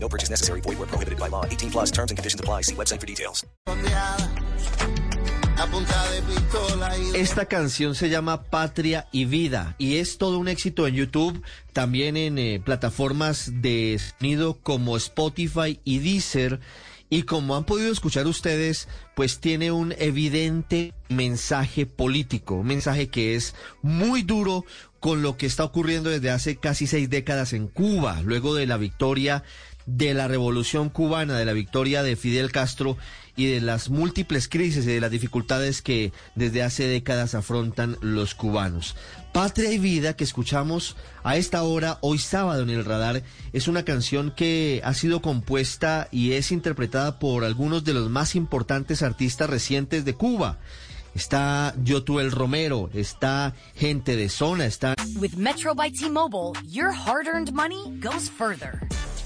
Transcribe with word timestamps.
No 0.00 0.08
purchase 0.08 0.30
necessary. 0.30 0.60
Void 0.62 0.78
where 0.78 0.88
prohibited 0.88 1.18
by 1.18 1.28
law. 1.28 1.44
18 1.44 1.70
plus 1.70 1.90
terms 1.90 2.10
and 2.10 2.16
conditions 2.16 2.40
apply. 2.40 2.62
See 2.62 2.74
website 2.74 3.00
for 3.00 3.06
details. 3.06 3.44
Esta 7.14 7.46
canción 7.46 7.94
se 7.96 8.08
llama 8.08 8.44
Patria 8.44 9.08
y 9.10 9.24
Vida 9.24 9.74
y 9.76 9.96
es 9.96 10.16
todo 10.16 10.38
un 10.38 10.46
éxito 10.46 10.86
en 10.86 10.94
YouTube, 10.94 11.42
también 11.72 12.16
en 12.16 12.38
eh, 12.38 12.60
plataformas 12.64 13.50
de 13.60 13.98
sonido 13.98 14.54
como 14.62 14.96
Spotify 14.96 15.80
y 15.84 15.98
Deezer. 15.98 16.60
Y 17.10 17.22
como 17.22 17.56
han 17.56 17.64
podido 17.64 17.90
escuchar 17.90 18.26
ustedes, 18.26 18.86
pues 19.16 19.40
tiene 19.40 19.72
un 19.72 19.94
evidente 19.98 20.94
mensaje 21.08 21.86
político, 21.86 22.56
un 22.56 22.66
mensaje 22.66 23.08
que 23.08 23.34
es 23.34 23.54
muy 23.82 24.22
duro 24.22 24.64
con 25.00 25.22
lo 25.22 25.36
que 25.36 25.46
está 25.46 25.64
ocurriendo 25.64 26.10
desde 26.10 26.30
hace 26.30 26.56
casi 26.56 26.86
seis 26.86 27.08
décadas 27.10 27.52
en 27.52 27.66
Cuba, 27.66 28.20
luego 28.22 28.54
de 28.54 28.66
la 28.66 28.76
victoria 28.76 29.42
de 29.88 30.12
la 30.12 30.28
revolución 30.28 30.90
cubana, 30.90 31.38
de 31.38 31.46
la 31.46 31.54
victoria 31.54 32.02
de 32.02 32.14
Fidel 32.14 32.52
Castro 32.52 32.98
y 33.36 33.46
de 33.46 33.62
las 33.62 33.88
múltiples 33.88 34.46
crisis 34.46 34.84
y 34.84 34.88
de 34.88 35.00
las 35.00 35.10
dificultades 35.10 35.80
que 35.80 36.12
desde 36.34 36.62
hace 36.62 36.86
décadas 36.86 37.34
afrontan 37.34 37.96
los 38.02 38.34
cubanos. 38.34 38.96
Patria 39.32 39.72
y 39.72 39.78
Vida 39.78 40.14
que 40.14 40.24
escuchamos 40.24 40.96
a 41.22 41.36
esta 41.36 41.62
hora, 41.62 41.98
hoy 42.02 42.18
sábado 42.18 42.62
en 42.62 42.70
el 42.70 42.84
radar, 42.84 43.22
es 43.54 43.66
una 43.66 43.84
canción 43.84 44.30
que 44.36 44.82
ha 44.84 44.92
sido 44.92 45.22
compuesta 45.22 46.08
y 46.10 46.32
es 46.32 46.52
interpretada 46.52 47.18
por 47.18 47.44
algunos 47.44 47.82
de 47.84 47.94
los 47.94 48.10
más 48.10 48.34
importantes 48.34 49.02
artistas 49.02 49.48
recientes 49.48 50.04
de 50.04 50.14
Cuba. 50.14 50.58
Está 51.14 51.74
Yotuel 51.82 52.30
Romero, 52.30 52.90
está 52.92 53.54
gente 53.74 54.16
de 54.16 54.28
zona, 54.28 54.66
está... 54.66 54.94
With 55.16 55.36
Metro 55.36 55.74
by 55.74 55.90
T-Mobile, 55.90 56.52
your 56.66 56.92
hard-earned 56.92 57.52
money 57.52 57.98
goes 58.00 58.28
further. 58.28 58.86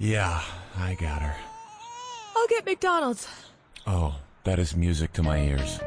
Yeah, 0.00 0.40
I 0.78 0.94
got 0.94 1.20
her. 1.20 1.36
I'll 2.34 2.46
get 2.46 2.64
McDonald's. 2.64 3.28
Oh, 3.86 4.16
that 4.44 4.58
is 4.58 4.74
music 4.74 5.12
to 5.12 5.22
my 5.22 5.38
ears. 5.38 5.78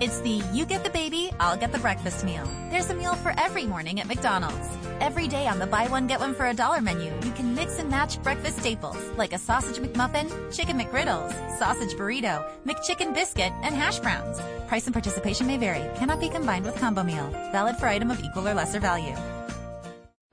It's 0.00 0.18
the 0.22 0.42
you 0.52 0.66
get 0.66 0.82
the 0.82 0.90
baby, 0.90 1.30
I'll 1.38 1.56
get 1.56 1.70
the 1.70 1.78
breakfast 1.78 2.24
meal. 2.24 2.44
There's 2.70 2.90
a 2.90 2.94
meal 2.94 3.14
for 3.14 3.32
every 3.38 3.64
morning 3.64 4.00
at 4.00 4.08
McDonald's. 4.08 4.68
Every 4.98 5.28
day 5.28 5.46
on 5.46 5.60
the 5.60 5.66
buy 5.66 5.86
one 5.86 6.08
get 6.08 6.18
one 6.18 6.34
for 6.34 6.46
a 6.46 6.54
dollar 6.54 6.80
menu, 6.80 7.12
you 7.22 7.30
can 7.32 7.54
mix 7.54 7.78
and 7.78 7.88
match 7.88 8.20
breakfast 8.24 8.58
staples 8.58 9.00
like 9.16 9.32
a 9.32 9.38
sausage 9.38 9.76
McMuffin, 9.76 10.28
chicken 10.52 10.76
McGriddles, 10.76 11.30
sausage 11.60 11.94
burrito, 11.94 12.44
McChicken 12.66 13.14
biscuit, 13.14 13.52
and 13.62 13.76
hash 13.76 14.00
browns. 14.00 14.40
Price 14.66 14.86
and 14.86 14.92
participation 14.92 15.46
may 15.46 15.56
vary. 15.56 15.88
Cannot 15.96 16.18
be 16.18 16.28
combined 16.28 16.64
with 16.64 16.74
combo 16.80 17.04
meal. 17.04 17.30
Valid 17.52 17.76
for 17.76 17.86
item 17.86 18.10
of 18.10 18.20
equal 18.24 18.48
or 18.48 18.54
lesser 18.54 18.80
value. 18.80 19.14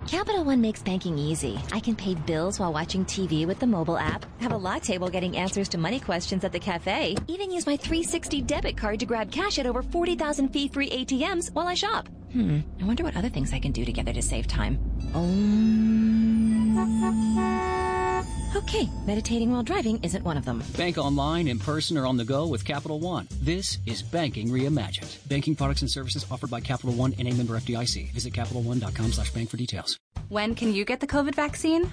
Capital 0.08 0.44
One 0.44 0.62
makes 0.62 0.82
banking 0.82 1.18
easy. 1.18 1.60
I 1.72 1.80
can 1.80 1.96
pay 1.96 2.16
bills 2.16 2.60
while 2.60 2.74
watching 2.74 3.06
TV 3.06 3.48
with 3.48 3.60
the 3.60 3.68
mobile 3.68 3.98
app, 3.98 4.26
have 4.42 4.52
a 4.52 4.58
latte 4.58 4.98
while 4.98 5.10
getting 5.10 5.38
answers 5.38 5.70
to 5.70 5.78
money 5.78 6.00
questions 6.00 6.44
at 6.44 6.52
the 6.52 6.60
cafe, 6.60 7.16
even 7.28 7.52
use 7.52 7.66
my 7.66 7.78
360 7.78 8.42
debit 8.42 8.78
card 8.78 9.00
to 9.00 9.06
grab 9.06 9.32
cash 9.32 9.60
at 9.60 9.66
over 9.66 9.82
40,000 9.82 10.50
fee-free 10.50 10.90
ATMs 10.90 11.54
while 11.54 11.68
I 11.68 11.74
shop. 11.74 12.10
Hmm, 12.32 12.60
I 12.82 12.86
wonder 12.86 13.04
what 13.04 13.16
other 13.16 13.30
things 13.30 13.54
I 13.54 13.60
can 13.60 13.72
do 13.72 13.86
together 13.86 14.14
to 14.14 14.22
save 14.22 14.48
time. 14.48 14.78
Um... 15.14 16.13
Okay, 18.56 18.88
meditating 19.08 19.52
while 19.52 19.64
driving 19.64 20.00
isn't 20.04 20.24
one 20.24 20.38
of 20.38 20.46
them. 20.46 20.64
Bank 20.78 21.00
online, 21.00 21.48
in 21.48 21.58
person, 21.58 21.98
or 21.98 22.06
on 22.06 22.18
the 22.18 22.24
go 22.24 22.46
with 22.46 22.64
Capital 22.64 23.00
One. 23.00 23.28
This 23.42 23.80
is 23.88 24.04
Banking 24.04 24.50
Reimagined. 24.50 25.28
Banking 25.28 25.56
products 25.56 25.82
and 25.82 25.90
services 25.90 26.24
offered 26.30 26.52
by 26.52 26.60
Capital 26.60 26.94
One 26.94 27.16
and 27.18 27.28
a 27.28 27.34
member 27.34 27.60
FDIC. 27.60 28.12
Visit 28.12 28.34
CapitalOne.com 28.34 29.12
slash 29.14 29.32
bank 29.32 29.50
for 29.50 29.58
details. 29.58 29.98
When 30.30 30.54
can 30.54 30.72
you 30.72 30.86
get 30.86 31.00
the 31.00 31.08
COVID 31.08 31.34
vaccine? 31.34 31.92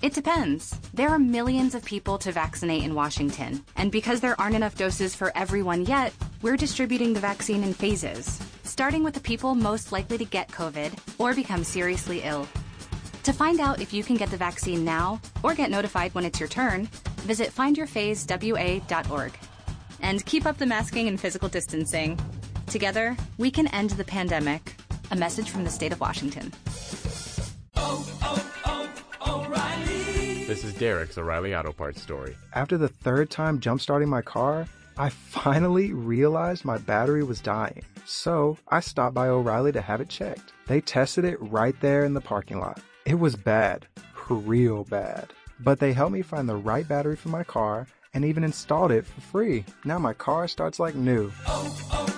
It 0.00 0.14
depends. 0.14 0.70
There 0.94 1.10
are 1.10 1.18
millions 1.18 1.74
of 1.74 1.84
people 1.84 2.16
to 2.18 2.32
vaccinate 2.32 2.84
in 2.84 2.94
Washington. 2.94 3.62
And 3.76 3.92
because 3.92 4.22
there 4.22 4.40
aren't 4.40 4.56
enough 4.56 4.78
doses 4.78 5.14
for 5.14 5.30
everyone 5.36 5.84
yet, 5.84 6.14
we're 6.40 6.56
distributing 6.56 7.12
the 7.12 7.20
vaccine 7.20 7.62
in 7.62 7.74
phases, 7.74 8.40
starting 8.64 9.04
with 9.04 9.12
the 9.12 9.20
people 9.20 9.54
most 9.54 9.92
likely 9.92 10.16
to 10.16 10.24
get 10.24 10.48
COVID 10.48 10.98
or 11.18 11.34
become 11.34 11.64
seriously 11.64 12.22
ill. 12.22 12.48
To 13.28 13.34
find 13.34 13.60
out 13.60 13.82
if 13.82 13.92
you 13.92 14.02
can 14.02 14.16
get 14.16 14.30
the 14.30 14.38
vaccine 14.38 14.86
now 14.86 15.20
or 15.42 15.52
get 15.52 15.70
notified 15.70 16.14
when 16.14 16.24
it's 16.24 16.40
your 16.40 16.48
turn, 16.48 16.86
visit 17.26 17.54
findyourphasewa.org. 17.54 19.32
And 20.00 20.24
keep 20.24 20.46
up 20.46 20.56
the 20.56 20.64
masking 20.64 21.08
and 21.08 21.20
physical 21.20 21.50
distancing. 21.50 22.18
Together, 22.68 23.14
we 23.36 23.50
can 23.50 23.66
end 23.66 23.90
the 23.90 24.04
pandemic. 24.04 24.76
A 25.10 25.16
message 25.16 25.50
from 25.50 25.64
the 25.64 25.68
state 25.68 25.92
of 25.92 26.00
Washington. 26.00 26.54
This 30.46 30.64
is 30.64 30.72
Derek's 30.72 31.18
O'Reilly 31.18 31.54
Auto 31.54 31.72
Parts 31.72 32.00
story. 32.00 32.34
After 32.54 32.78
the 32.78 32.88
third 32.88 33.28
time 33.28 33.60
jump 33.60 33.82
starting 33.82 34.08
my 34.08 34.22
car, 34.22 34.66
I 34.96 35.10
finally 35.10 35.92
realized 35.92 36.64
my 36.64 36.78
battery 36.78 37.24
was 37.24 37.42
dying. 37.42 37.84
So 38.06 38.56
I 38.68 38.80
stopped 38.80 39.14
by 39.14 39.28
O'Reilly 39.28 39.72
to 39.72 39.82
have 39.82 40.00
it 40.00 40.08
checked. 40.08 40.54
They 40.66 40.80
tested 40.80 41.26
it 41.26 41.36
right 41.42 41.78
there 41.82 42.06
in 42.06 42.14
the 42.14 42.22
parking 42.22 42.58
lot. 42.58 42.80
It 43.08 43.18
was 43.18 43.36
bad, 43.36 43.86
real 44.28 44.84
bad. 44.84 45.32
But 45.60 45.80
they 45.80 45.94
helped 45.94 46.12
me 46.12 46.20
find 46.20 46.46
the 46.46 46.56
right 46.56 46.86
battery 46.86 47.16
for 47.16 47.30
my 47.30 47.42
car 47.42 47.86
and 48.12 48.22
even 48.22 48.44
installed 48.44 48.92
it 48.92 49.06
for 49.06 49.22
free. 49.22 49.64
Now 49.82 49.98
my 49.98 50.12
car 50.12 50.46
starts 50.46 50.78
like 50.78 50.94
new. 50.94 51.32
Oh, 51.46 51.88
oh, 51.90 52.17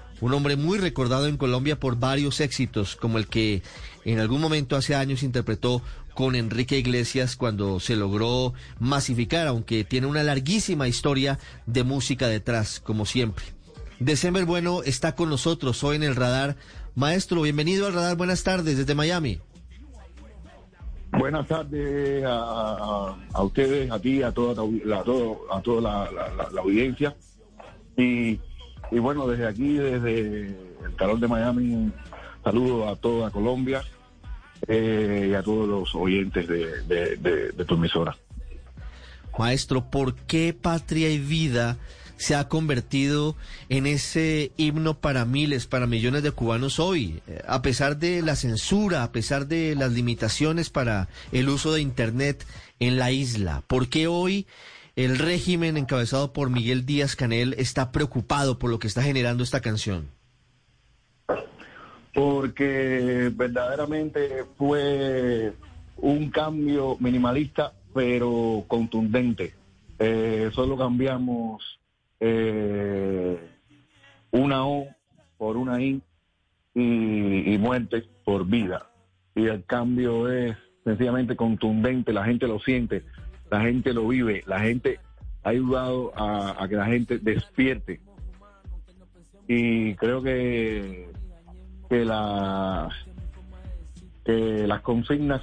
un 0.21 0.33
hombre 0.33 0.55
muy 0.55 0.77
recordado 0.77 1.27
en 1.27 1.35
Colombia 1.35 1.79
por 1.79 1.97
varios 1.97 2.39
éxitos, 2.39 2.95
como 2.95 3.17
el 3.17 3.27
que 3.27 3.63
en 4.05 4.19
algún 4.19 4.39
momento 4.39 4.75
hace 4.75 4.95
años 4.95 5.23
interpretó 5.23 5.81
con 6.13 6.35
Enrique 6.35 6.77
Iglesias 6.77 7.35
cuando 7.35 7.79
se 7.79 7.95
logró 7.95 8.53
masificar, 8.79 9.47
aunque 9.47 9.83
tiene 9.83 10.07
una 10.07 10.23
larguísima 10.23 10.87
historia 10.87 11.39
de 11.65 11.83
música 11.83 12.27
detrás, 12.27 12.79
como 12.79 13.05
siempre. 13.05 13.45
December 13.99 14.45
Bueno 14.45 14.83
está 14.83 15.15
con 15.15 15.29
nosotros 15.29 15.83
hoy 15.83 15.95
en 15.95 16.03
el 16.03 16.15
radar. 16.15 16.55
Maestro, 16.95 17.41
bienvenido 17.41 17.87
al 17.87 17.93
radar, 17.93 18.17
buenas 18.17 18.43
tardes 18.43 18.77
desde 18.77 18.95
Miami. 18.95 19.39
Buenas 21.11 21.47
tardes 21.47 22.23
a, 22.25 23.15
ustedes, 23.41 23.91
a 23.91 23.99
ti, 23.99 24.23
a 24.23 24.31
toda 24.31 24.63
la, 24.85 24.97
a 24.97 25.57
a 25.57 25.61
toda 25.61 25.81
la, 25.81 26.49
la 26.51 26.61
audiencia. 26.61 27.15
Y, 27.97 28.39
y, 28.91 28.99
bueno, 28.99 29.27
desde 29.27 29.47
aquí, 29.47 29.73
desde 29.73 30.47
el 30.47 30.95
calor 30.97 31.19
de 31.19 31.27
Miami, 31.27 31.91
saludo 32.43 32.89
a 32.89 32.95
toda 32.95 33.31
Colombia 33.31 33.83
eh, 34.67 35.29
y 35.31 35.33
a 35.33 35.41
todos 35.41 35.67
los 35.67 35.95
oyentes 35.95 36.47
de, 36.47 37.17
de, 37.17 37.65
tu 37.65 37.75
emisora. 37.75 38.15
Maestro, 39.37 39.89
¿por 39.89 40.13
qué 40.13 40.53
Patria 40.53 41.09
y 41.09 41.17
Vida 41.17 41.77
se 42.17 42.35
ha 42.35 42.47
convertido 42.47 43.35
en 43.69 43.87
ese 43.87 44.51
himno 44.55 44.99
para 44.99 45.25
miles, 45.25 45.65
para 45.65 45.87
millones 45.87 46.21
de 46.21 46.31
cubanos 46.31 46.79
hoy, 46.79 47.23
eh, 47.27 47.41
a 47.47 47.63
pesar 47.63 47.97
de 47.97 48.21
la 48.21 48.35
censura, 48.35 49.01
a 49.01 49.11
pesar 49.11 49.47
de 49.47 49.73
las 49.75 49.93
limitaciones 49.93 50.69
para 50.69 51.07
el 51.31 51.49
uso 51.49 51.73
de 51.73 51.81
Internet 51.81 52.45
en 52.79 52.99
la 52.99 53.11
isla? 53.11 53.63
¿Por 53.65 53.89
qué 53.89 54.05
hoy 54.05 54.45
el 54.95 55.17
régimen 55.17 55.77
encabezado 55.77 56.33
por 56.33 56.49
Miguel 56.49 56.85
Díaz 56.85 57.15
Canel 57.15 57.55
está 57.57 57.91
preocupado 57.91 58.59
por 58.59 58.69
lo 58.69 58.79
que 58.79 58.87
está 58.87 59.01
generando 59.01 59.43
esta 59.43 59.61
canción? 59.61 60.09
Porque 62.13 63.31
verdaderamente 63.33 64.45
fue 64.57 65.53
un 65.97 66.29
cambio 66.29 66.97
minimalista 66.99 67.73
pero 67.93 68.63
contundente. 68.67 69.53
Eh, 69.99 70.49
solo 70.53 70.77
cambiamos 70.77 71.79
eh, 72.19 73.39
una 74.31 74.65
O 74.65 74.87
por 75.37 75.57
una 75.57 75.81
I 75.81 76.01
y, 76.73 77.53
y 77.53 77.57
muerte 77.57 78.03
por 78.23 78.45
vida. 78.45 78.87
Y 79.35 79.45
el 79.45 79.63
cambio 79.65 80.31
es 80.31 80.57
sencillamente 80.83 81.35
contundente, 81.35 82.13
la 82.13 82.25
gente 82.25 82.47
lo 82.47 82.59
siente, 82.59 83.03
la 83.51 83.59
gente 83.61 83.93
lo 83.93 84.07
vive, 84.07 84.43
la 84.47 84.61
gente 84.61 84.99
ha 85.43 85.49
ayudado 85.49 86.13
a, 86.15 86.65
que 86.69 86.75
la 86.75 86.85
gente 86.85 87.19
despierte. 87.19 87.99
Y 89.45 89.93
creo 89.95 90.23
que, 90.23 91.11
que, 91.89 92.05
la, 92.05 92.87
que 94.23 94.65
las 94.65 94.81
consignas 94.81 95.41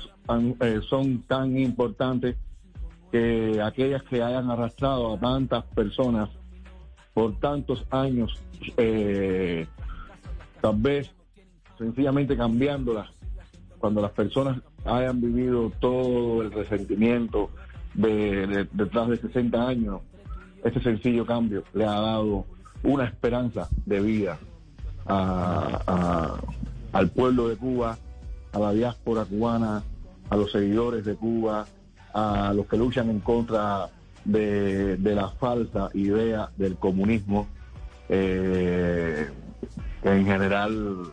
eh, 0.60 0.80
son 0.88 1.22
tan 1.24 1.58
importantes 1.58 2.36
que 3.12 3.60
aquellas 3.62 4.02
que 4.04 4.22
hayan 4.22 4.50
arrastrado 4.50 5.14
a 5.14 5.20
tantas 5.20 5.64
personas 5.64 6.30
por 7.12 7.38
tantos 7.40 7.84
años, 7.90 8.42
eh, 8.78 9.66
tal 10.62 10.76
vez 10.76 11.14
sencillamente 11.76 12.36
cambiándolas, 12.38 13.10
cuando 13.78 14.00
las 14.00 14.12
personas 14.12 14.62
hayan 14.86 15.20
vivido 15.20 15.70
todo 15.78 16.40
el 16.40 16.50
resentimiento 16.50 17.50
de, 17.94 18.46
de- 18.46 18.68
detrás 18.72 19.08
de 19.08 19.18
60 19.18 19.66
años, 19.68 20.00
este 20.64 20.80
sencillo 20.82 21.24
cambio 21.26 21.64
le 21.74 21.84
ha 21.84 22.00
dado 22.00 22.44
una 22.82 23.04
esperanza 23.04 23.68
de 23.86 24.00
vida 24.00 24.38
a- 25.06 26.38
al 26.92 27.10
pueblo 27.10 27.48
de 27.48 27.56
Cuba, 27.56 27.98
a 28.52 28.58
la 28.58 28.72
diáspora 28.72 29.24
cubana, 29.24 29.82
a 30.30 30.36
los 30.36 30.50
seguidores 30.52 31.04
de 31.04 31.14
Cuba, 31.16 31.66
a 32.14 32.52
los 32.54 32.66
que 32.66 32.76
luchan 32.76 33.10
en 33.10 33.20
contra 33.20 33.88
de, 34.24 34.96
de 34.96 35.14
la 35.14 35.28
falsa 35.30 35.90
idea 35.94 36.50
del 36.56 36.76
comunismo, 36.76 37.46
eh, 38.08 39.28
que 40.02 40.08
en 40.10 40.24
general 40.26 41.12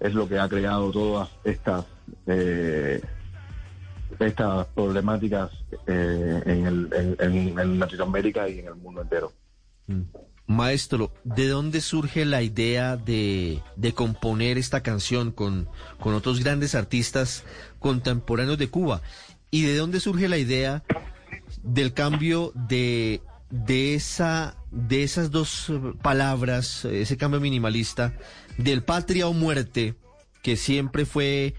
es 0.00 0.14
lo 0.14 0.28
que 0.28 0.38
ha 0.38 0.48
creado 0.48 0.90
todas 0.90 1.28
estas 1.44 1.84
eh, 2.26 3.00
estas 4.18 4.66
problemáticas 4.68 5.50
eh, 5.86 6.42
en, 6.46 6.66
el- 6.66 7.16
en- 7.18 7.58
en- 7.58 7.78
Latinoamérica 7.78 8.48
y 8.48 8.60
en 8.60 8.66
el 8.68 8.74
mundo 8.76 9.02
entero. 9.02 9.32
Maestro, 10.46 11.12
¿de 11.24 11.48
dónde 11.48 11.80
surge 11.80 12.24
la 12.24 12.42
idea 12.42 12.96
de, 12.96 13.60
de 13.76 13.92
componer 13.94 14.58
esta 14.58 14.82
canción 14.82 15.30
con, 15.32 15.68
con 16.00 16.14
otros 16.14 16.40
grandes 16.42 16.74
artistas 16.74 17.44
contemporáneos 17.78 18.58
de 18.58 18.68
Cuba? 18.68 19.00
¿Y 19.50 19.62
de 19.62 19.76
dónde 19.76 20.00
surge 20.00 20.28
la 20.28 20.38
idea 20.38 20.82
del 21.62 21.92
cambio 21.94 22.52
de, 22.54 23.22
de, 23.50 23.94
esa, 23.94 24.56
de 24.70 25.02
esas 25.04 25.30
dos 25.30 25.70
palabras, 26.02 26.84
ese 26.84 27.16
cambio 27.16 27.40
minimalista, 27.40 28.14
del 28.58 28.82
patria 28.82 29.28
o 29.28 29.32
muerte, 29.32 29.94
que 30.42 30.56
siempre 30.56 31.06
fue 31.06 31.54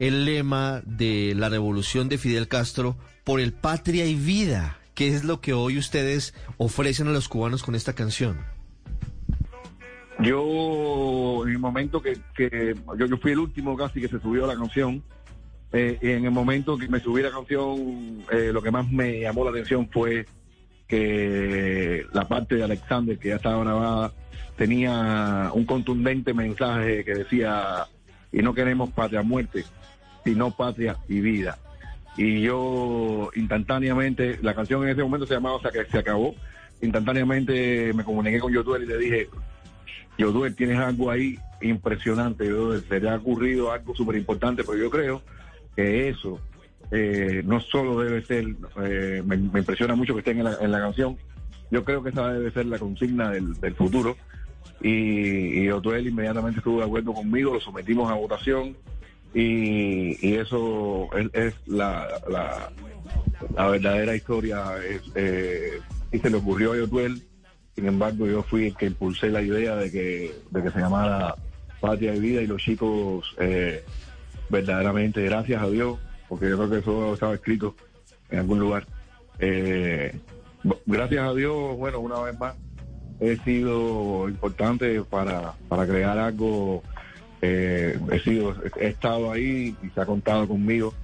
el 0.00 0.24
lema 0.24 0.82
de 0.84 1.34
la 1.36 1.48
revolución 1.48 2.08
de 2.08 2.18
Fidel 2.18 2.48
Castro, 2.48 2.96
por 3.22 3.38
el 3.38 3.52
patria 3.52 4.06
y 4.06 4.14
vida? 4.14 4.78
¿Qué 4.94 5.08
es 5.08 5.24
lo 5.24 5.40
que 5.40 5.52
hoy 5.52 5.78
ustedes 5.78 6.34
ofrecen 6.56 7.06
a 7.06 7.12
los 7.12 7.28
cubanos 7.28 7.62
con 7.62 7.74
esta 7.74 7.94
canción? 7.94 8.38
Yo, 10.18 11.46
en 11.46 11.52
el 11.52 11.58
momento 11.58 12.02
que, 12.02 12.18
que 12.34 12.74
yo, 12.98 13.16
fui 13.18 13.32
el 13.32 13.38
último 13.38 13.76
casi 13.76 14.00
que 14.00 14.08
se 14.08 14.18
subió 14.20 14.46
la 14.46 14.56
canción, 14.56 15.02
eh, 15.72 15.98
y 16.02 16.08
en 16.10 16.24
el 16.24 16.30
momento 16.30 16.76
que 16.76 16.88
me 16.88 17.00
subí 17.00 17.22
la 17.22 17.30
canción, 17.30 18.24
eh, 18.32 18.50
lo 18.52 18.60
que 18.62 18.70
más 18.70 18.90
me 18.90 19.20
llamó 19.20 19.44
la 19.44 19.50
atención 19.50 19.88
fue 19.90 20.26
que 20.88 22.04
la 22.12 22.26
parte 22.26 22.56
de 22.56 22.64
Alexander, 22.64 23.18
que 23.18 23.28
ya 23.28 23.36
estaba 23.36 23.62
grabada, 23.62 24.12
tenía 24.56 25.50
un 25.54 25.64
contundente 25.64 26.34
mensaje 26.34 27.04
que 27.04 27.14
decía, 27.14 27.86
y 28.32 28.42
no 28.42 28.54
queremos 28.54 28.90
patria 28.90 29.22
muerte, 29.22 29.64
sino 30.24 30.50
patria 30.50 30.96
y 31.08 31.20
vida. 31.20 31.58
Y 32.16 32.42
yo 32.42 33.30
instantáneamente, 33.34 34.38
la 34.42 34.54
canción 34.54 34.82
en 34.82 34.90
ese 34.90 35.02
momento 35.02 35.26
se 35.26 35.34
llamaba 35.34 35.56
O 35.56 35.60
sea 35.60 35.70
que 35.70 35.84
se 35.84 35.98
acabó, 35.98 36.34
instantáneamente 36.82 37.92
me 37.94 38.04
comuniqué 38.04 38.40
con 38.40 38.52
Yotuel 38.52 38.82
y 38.82 38.86
le 38.86 38.98
dije, 38.98 39.28
Yoduel, 40.18 40.54
tienes 40.54 40.78
algo 40.78 41.10
ahí 41.10 41.38
impresionante, 41.62 42.46
Yoduel. 42.46 42.84
Se 42.88 43.00
le 43.00 43.08
ha 43.08 43.16
ocurrido 43.16 43.72
algo 43.72 43.94
súper 43.94 44.16
importante, 44.16 44.64
pero 44.64 44.76
yo 44.76 44.90
creo 44.90 45.22
que 45.74 46.08
eso 46.08 46.40
eh, 46.90 47.42
no 47.44 47.60
solo 47.60 48.00
debe 48.00 48.22
ser, 48.22 48.44
eh, 48.82 49.22
me, 49.24 49.36
impresiona 49.36 49.94
mucho 49.94 50.14
que 50.14 50.20
esté 50.20 50.32
en 50.32 50.44
la, 50.44 50.56
en 50.60 50.70
la 50.70 50.80
canción, 50.80 51.16
yo 51.70 51.84
creo 51.84 52.02
que 52.02 52.10
esa 52.10 52.32
debe 52.32 52.50
ser 52.50 52.66
la 52.66 52.78
consigna 52.78 53.30
del, 53.30 53.54
del 53.54 53.74
futuro. 53.74 54.16
Y, 54.80 55.60
y 55.60 55.64
Yotuel 55.66 56.06
inmediatamente 56.06 56.58
estuvo 56.58 56.78
de 56.78 56.86
acuerdo 56.86 57.12
conmigo, 57.12 57.54
lo 57.54 57.60
sometimos 57.60 58.10
a 58.10 58.14
votación 58.14 58.76
y, 59.34 60.34
eso 60.34 61.08
es, 61.32 61.54
la, 61.66 62.08
la, 62.28 63.68
verdadera 63.68 64.16
historia. 64.16 64.64
Eh, 65.14 65.78
y 66.12 66.18
se 66.18 66.30
le 66.30 66.36
ocurrió 66.36 66.72
a 66.72 66.78
Yotuel 66.78 67.22
sin 67.80 67.86
embargo, 67.86 68.26
yo 68.26 68.42
fui 68.42 68.66
el 68.66 68.76
que 68.76 68.86
impulsé 68.86 69.30
la 69.30 69.42
idea 69.42 69.76
de 69.76 69.90
que, 69.90 70.34
de 70.50 70.62
que 70.62 70.70
se 70.70 70.80
llamara 70.80 71.34
Patria 71.80 72.14
y 72.14 72.20
Vida 72.20 72.42
y 72.42 72.46
los 72.46 72.60
chicos, 72.60 73.34
eh, 73.38 73.84
verdaderamente, 74.50 75.22
gracias 75.22 75.62
a 75.62 75.68
Dios, 75.68 75.98
porque 76.28 76.50
yo 76.50 76.58
creo 76.58 76.70
que 76.70 76.78
eso 76.78 77.14
estaba 77.14 77.34
escrito 77.34 77.74
en 78.28 78.40
algún 78.40 78.58
lugar. 78.58 78.86
Eh, 79.38 80.14
gracias 80.84 81.24
a 81.24 81.32
Dios, 81.32 81.76
bueno, 81.78 82.00
una 82.00 82.20
vez 82.20 82.38
más, 82.38 82.54
he 83.20 83.36
sido 83.38 84.28
importante 84.28 85.02
para, 85.02 85.52
para 85.68 85.86
crear 85.86 86.18
algo. 86.18 86.82
eh, 87.42 87.98
he 88.10 88.18
sido, 88.20 88.54
he 88.76 88.88
estado 88.88 89.30
ahí 89.32 89.76
y 89.82 89.88
se 89.90 90.00
ha 90.00 90.06
contado 90.06 90.48
conmigo 90.48 90.94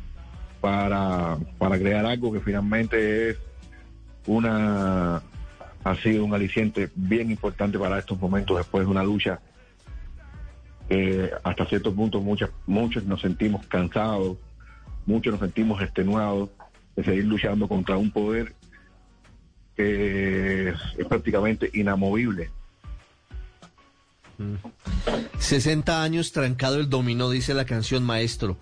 para, 0.61 1.39
para 1.59 1.79
crear 1.79 2.05
algo 2.05 2.33
que 2.33 2.41
finalmente 2.41 3.31
es 3.31 3.39
una 4.27 5.23
ha 5.85 5.95
sido 6.03 6.25
un 6.25 6.35
aliciente 6.35 6.91
bien 6.97 7.31
importante 7.31 7.79
para 7.79 8.01
estos 8.01 8.21
momentos 8.21 8.57
después 8.57 8.85
de 8.85 8.91
una 8.91 9.05
lucha 9.05 9.39
que 10.89 11.31
hasta 11.45 11.65
ciertos 11.67 11.95
puntos 11.95 12.23
muchas, 12.23 12.51
muchos 12.67 13.05
nos 13.05 13.21
sentimos 13.21 13.65
cansados, 13.67 14.37
muchos 15.05 15.33
nos 15.33 15.41
sentimos 15.41 15.81
extenuados 15.81 16.51
de 16.97 17.05
seguir 17.05 17.25
luchando 17.27 17.69
contra 17.69 17.97
un 17.97 18.11
poder 18.11 18.53
que 19.77 20.69
es, 20.71 20.77
es 20.99 21.07
prácticamente 21.07 21.71
inamovible. 21.75 22.51
60 25.39 26.03
años 26.03 26.33
trancado 26.33 26.77
el 26.77 26.91
dominó, 26.91 27.31
dice 27.31 27.55
la 27.55 27.65
canción 27.65 28.05
maestro. 28.05 28.59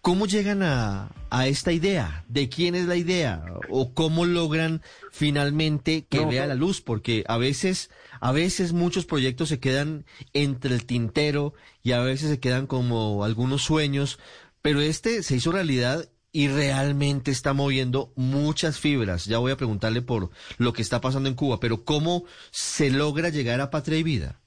¿Cómo 0.00 0.26
llegan 0.26 0.62
a, 0.62 1.10
a 1.28 1.48
esta 1.48 1.72
idea? 1.72 2.24
¿De 2.28 2.48
quién 2.48 2.74
es 2.74 2.86
la 2.86 2.96
idea? 2.96 3.44
¿O 3.68 3.92
cómo 3.94 4.26
logran 4.26 4.80
finalmente 5.10 6.06
que 6.08 6.24
vea 6.24 6.46
la 6.46 6.54
luz? 6.54 6.80
Porque 6.80 7.24
a 7.26 7.36
veces, 7.36 7.90
a 8.20 8.30
veces 8.30 8.72
muchos 8.72 9.06
proyectos 9.06 9.48
se 9.48 9.58
quedan 9.58 10.06
entre 10.32 10.74
el 10.74 10.86
tintero 10.86 11.52
y 11.82 11.92
a 11.92 12.00
veces 12.00 12.30
se 12.30 12.38
quedan 12.38 12.66
como 12.68 13.24
algunos 13.24 13.62
sueños, 13.62 14.20
pero 14.62 14.80
este 14.80 15.22
se 15.24 15.36
hizo 15.36 15.50
realidad 15.50 16.08
y 16.38 16.46
realmente 16.46 17.32
está 17.32 17.52
moviendo 17.52 18.12
muchas 18.14 18.78
fibras. 18.78 19.24
Ya 19.24 19.38
voy 19.38 19.50
a 19.50 19.56
preguntarle 19.56 20.02
por 20.02 20.30
lo 20.56 20.72
que 20.72 20.82
está 20.82 21.00
pasando 21.00 21.28
en 21.28 21.34
Cuba, 21.34 21.58
pero 21.58 21.82
¿cómo 21.82 22.26
se 22.52 22.90
logra 22.90 23.28
llegar 23.28 23.60
a 23.60 23.72
Patria 23.72 23.98
y 23.98 24.04
Vida? 24.04 24.38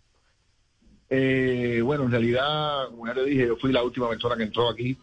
Eh, 1.09 1.81
bueno, 1.83 2.05
en 2.05 2.11
realidad, 2.11 2.85
como 2.91 3.07
ya 3.07 3.13
le 3.13 3.25
dije, 3.25 3.45
yo 3.45 3.57
fui 3.57 3.73
la 3.73 3.83
última 3.83 4.07
persona 4.07 4.37
que 4.37 4.43
entró 4.43 4.69
aquí. 4.69 4.95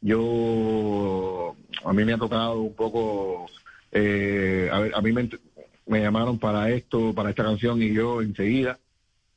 Yo, 0.00 1.54
a 1.84 1.92
mí 1.92 2.04
me 2.04 2.14
ha 2.14 2.18
tocado 2.18 2.60
un 2.60 2.74
poco, 2.74 3.46
eh, 3.92 4.68
a 4.72 4.80
ver, 4.80 4.96
a 4.96 5.00
mí 5.00 5.12
me, 5.12 6.00
llamaron 6.00 6.40
para 6.40 6.70
esto, 6.70 7.14
para 7.14 7.30
esta 7.30 7.44
canción 7.44 7.80
y 7.80 7.94
yo 7.94 8.20
enseguida 8.20 8.80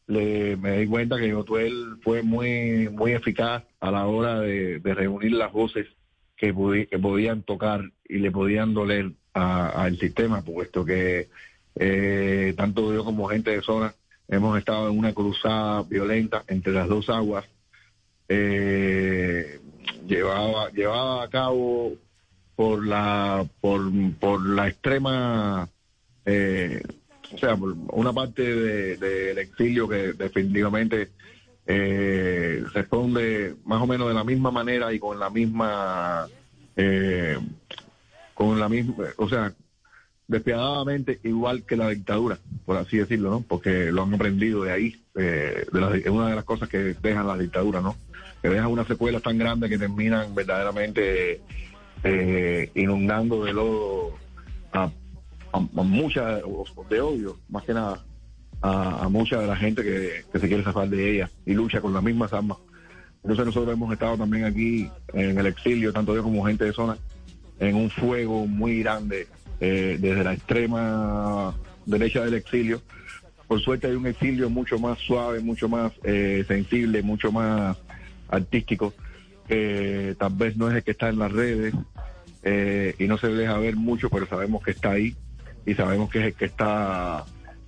le, 0.08 0.58
me 0.58 0.80
di 0.80 0.88
cuenta 0.88 1.20
que 1.20 1.30
Yotuel 1.30 1.98
fue 2.02 2.24
muy, 2.24 2.90
muy 2.90 3.12
eficaz 3.12 3.64
a 3.80 3.92
la 3.92 4.08
hora 4.08 4.40
de 4.40 4.82
reunir 4.84 5.34
las 5.34 5.54
voces 5.54 5.86
que, 6.38 6.54
podían 6.54 7.44
tocar 7.44 7.82
y 8.08 8.18
le 8.18 8.32
podían 8.32 8.74
doler 8.74 9.12
al 9.34 9.98
sistema, 9.98 10.42
puesto 10.44 10.84
que 10.86 11.28
Eh, 11.78 12.54
tanto 12.56 12.94
yo 12.94 13.04
como 13.04 13.28
gente 13.28 13.52
de 13.52 13.62
zona 13.62 13.94
hemos 14.30 14.58
estado 14.58 14.90
en 14.90 14.98
una 14.98 15.14
cruzada 15.14 15.84
violenta 15.84 16.46
entre 16.48 16.72
las 16.72 16.88
dos 16.88 17.10
aguas. 17.10 17.44
Eh, 18.30 19.60
llevaba, 20.08 20.70
llevaba 20.72 21.24
a 21.24 21.30
cabo 21.30 21.94
por 22.56 22.86
la, 22.88 23.46
por, 23.60 23.82
por 24.22 24.46
la 24.46 24.70
extrema, 24.70 25.68
eh, 26.26 26.82
o 27.34 27.38
sea, 27.38 27.58
por 27.58 27.76
una 27.92 28.14
parte 28.14 28.42
de- 28.42 28.96
del 28.98 29.38
exilio 29.38 29.88
que 29.90 30.14
definitivamente 30.14 31.10
eh, 31.68 32.64
responde 32.74 33.56
más 33.66 33.82
o 33.82 33.88
menos 33.88 34.08
de 34.08 34.14
la 34.14 34.24
misma 34.24 34.52
manera 34.52 34.94
y 34.94 35.00
con 35.00 35.20
la 35.20 35.30
misma, 35.30 36.28
eh, 36.76 37.38
con 38.34 38.60
la 38.60 38.70
misma, 38.70 39.06
o 39.18 39.28
sea, 39.28 39.54
despiadadamente 40.28 41.20
igual 41.24 41.64
que 41.64 41.76
la 41.76 41.90
dictadura, 41.90 42.38
por 42.66 42.78
así 42.78 42.98
decirlo, 42.98 43.30
¿no? 43.30 43.42
Porque 43.42 43.92
lo 43.92 44.04
han 44.04 44.14
aprendido 44.14 44.64
de 44.64 44.72
ahí, 44.72 44.96
eh, 45.16 45.66
de 45.72 46.10
una 46.10 46.30
de 46.30 46.36
las 46.36 46.46
cosas 46.46 46.70
que 46.70 46.96
dejan 47.02 47.28
las 47.28 47.40
dictaduras, 47.40 47.84
¿no? 47.84 47.96
Que 48.42 48.50
dejan 48.50 48.72
unas 48.72 48.88
secuelas 48.88 49.22
tan 49.22 49.38
grandes 49.38 49.70
que 49.70 49.78
terminan 49.78 50.34
verdaderamente 50.36 51.42
eh, 52.04 52.72
inundando 52.76 53.44
de 53.44 53.54
lodo 53.54 54.18
a, 54.72 54.84
a, 54.84 55.58
a 55.58 56.90
de 56.90 57.02
odio, 57.02 57.40
más 57.50 57.64
que 57.64 57.74
nada, 57.74 58.04
a, 58.66 59.06
a 59.06 59.10
mucha 59.10 59.40
de 59.40 59.48
la 59.48 59.56
gente 59.56 59.84
que, 59.84 60.24
que 60.32 60.40
se 60.40 60.48
quiere 60.48 60.64
zafar 60.64 60.90
de 60.90 61.12
ella 61.12 61.30
y 61.46 61.54
lucha 61.54 61.82
con 61.82 61.94
las 61.94 62.04
mismas 62.04 62.34
armas. 62.34 62.58
Entonces 63.24 63.46
nosotros 63.46 63.74
hemos 63.74 63.92
estado 63.92 64.18
también 64.18 64.46
aquí 64.46 64.90
en 65.14 65.38
el 65.38 65.46
exilio, 65.48 65.92
tanto 65.94 66.16
yo 66.16 66.24
como 66.24 66.46
gente 66.46 66.66
de 66.66 66.74
zona, 66.74 66.98
en 67.60 67.76
un 67.76 67.90
fuego 67.90 68.46
muy 68.46 68.80
grande 68.80 69.28
eh, 69.60 69.98
desde 70.00 70.24
la 70.24 70.34
extrema 70.34 71.56
derecha 71.86 72.24
del 72.24 72.36
exilio. 72.36 72.82
Por 73.48 73.62
suerte 73.62 73.88
hay 73.88 73.96
un 73.96 74.08
exilio 74.08 74.50
mucho 74.50 74.80
más 74.80 75.00
suave, 75.00 75.40
mucho 75.40 75.70
más 75.70 75.92
eh, 76.04 76.44
sensible, 76.48 77.02
mucho 77.04 77.32
más 77.32 77.78
artístico, 78.30 78.94
que 79.48 80.16
tal 80.18 80.34
vez 80.34 80.58
no 80.58 80.70
es 80.70 80.76
el 80.76 80.84
que 80.84 80.92
está 80.92 81.10
en 81.10 81.20
las 81.20 81.32
redes 81.32 81.74
eh, 82.44 82.96
y 82.98 83.06
no 83.06 83.18
se 83.18 83.28
deja 83.28 83.58
ver 83.60 83.76
mucho, 83.76 84.10
pero 84.10 84.28
sabemos 84.28 84.64
que 84.64 84.72
está 84.72 84.92
ahí 84.92 85.16
y 85.66 85.74
sabemos 85.76 86.10
que 86.10 86.20
es 86.20 86.26
el 86.26 86.34
que 86.34 86.46
está 86.46 87.26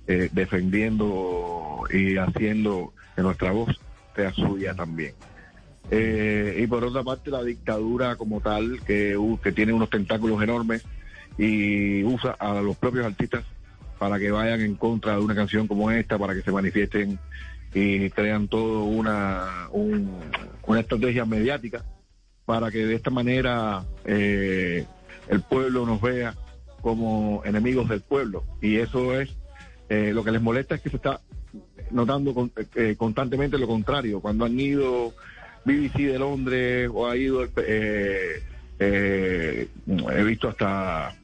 eh, 0.08 0.28
defendiendo 0.32 1.84
y 1.92 2.16
haciendo 2.16 2.92
que 3.14 3.22
nuestra 3.22 3.52
voz 3.52 3.78
sea 4.16 4.32
suya 4.32 4.74
también. 4.74 5.14
Eh, 5.90 6.58
y 6.62 6.66
por 6.66 6.84
otra 6.84 7.02
parte, 7.02 7.30
la 7.30 7.42
dictadura 7.42 8.16
como 8.16 8.40
tal, 8.40 8.80
que, 8.84 9.16
que 9.42 9.52
tiene 9.52 9.72
unos 9.72 9.88
tentáculos 9.90 10.42
enormes 10.42 10.82
y 11.38 12.02
usa 12.04 12.32
a 12.32 12.60
los 12.60 12.76
propios 12.76 13.06
artistas 13.06 13.44
para 13.98 14.18
que 14.18 14.30
vayan 14.30 14.60
en 14.60 14.74
contra 14.74 15.12
de 15.14 15.20
una 15.20 15.34
canción 15.34 15.66
como 15.66 15.90
esta, 15.90 16.18
para 16.18 16.34
que 16.34 16.42
se 16.42 16.52
manifiesten 16.52 17.18
y 17.74 18.10
crean 18.10 18.48
todo 18.48 18.84
una, 18.84 19.68
un- 19.70 20.10
una 20.66 20.80
estrategia 20.80 21.24
mediática 21.24 21.84
para 22.44 22.70
que 22.70 22.84
de 22.86 22.94
esta 22.94 23.10
manera 23.10 23.84
eh, 24.04 24.86
el 25.28 25.40
pueblo 25.42 25.84
nos 25.86 26.00
vea 26.00 26.34
como 26.80 27.42
enemigos 27.44 27.88
del 27.88 28.00
pueblo. 28.00 28.44
Y 28.62 28.76
eso 28.76 29.18
es, 29.18 29.30
eh, 29.88 30.12
lo 30.12 30.22
que 30.24 30.30
les 30.32 30.42
molesta 30.42 30.74
es 30.74 30.80
que 30.82 30.90
se 30.90 30.96
está 30.96 31.20
notando 31.90 32.34
con- 32.34 32.52
eh, 32.74 32.94
constantemente 32.98 33.58
lo 33.58 33.66
contrario. 33.66 34.20
Cuando 34.20 34.44
han 34.44 34.58
ido 34.58 35.14
BBC 35.64 35.98
de 36.12 36.18
Londres 36.18 36.90
o 36.92 37.06
ha 37.08 37.16
ido, 37.16 37.44
eh, 37.44 38.42
eh, 38.78 39.68
he 40.12 40.22
visto 40.24 40.48
hasta 40.48 41.14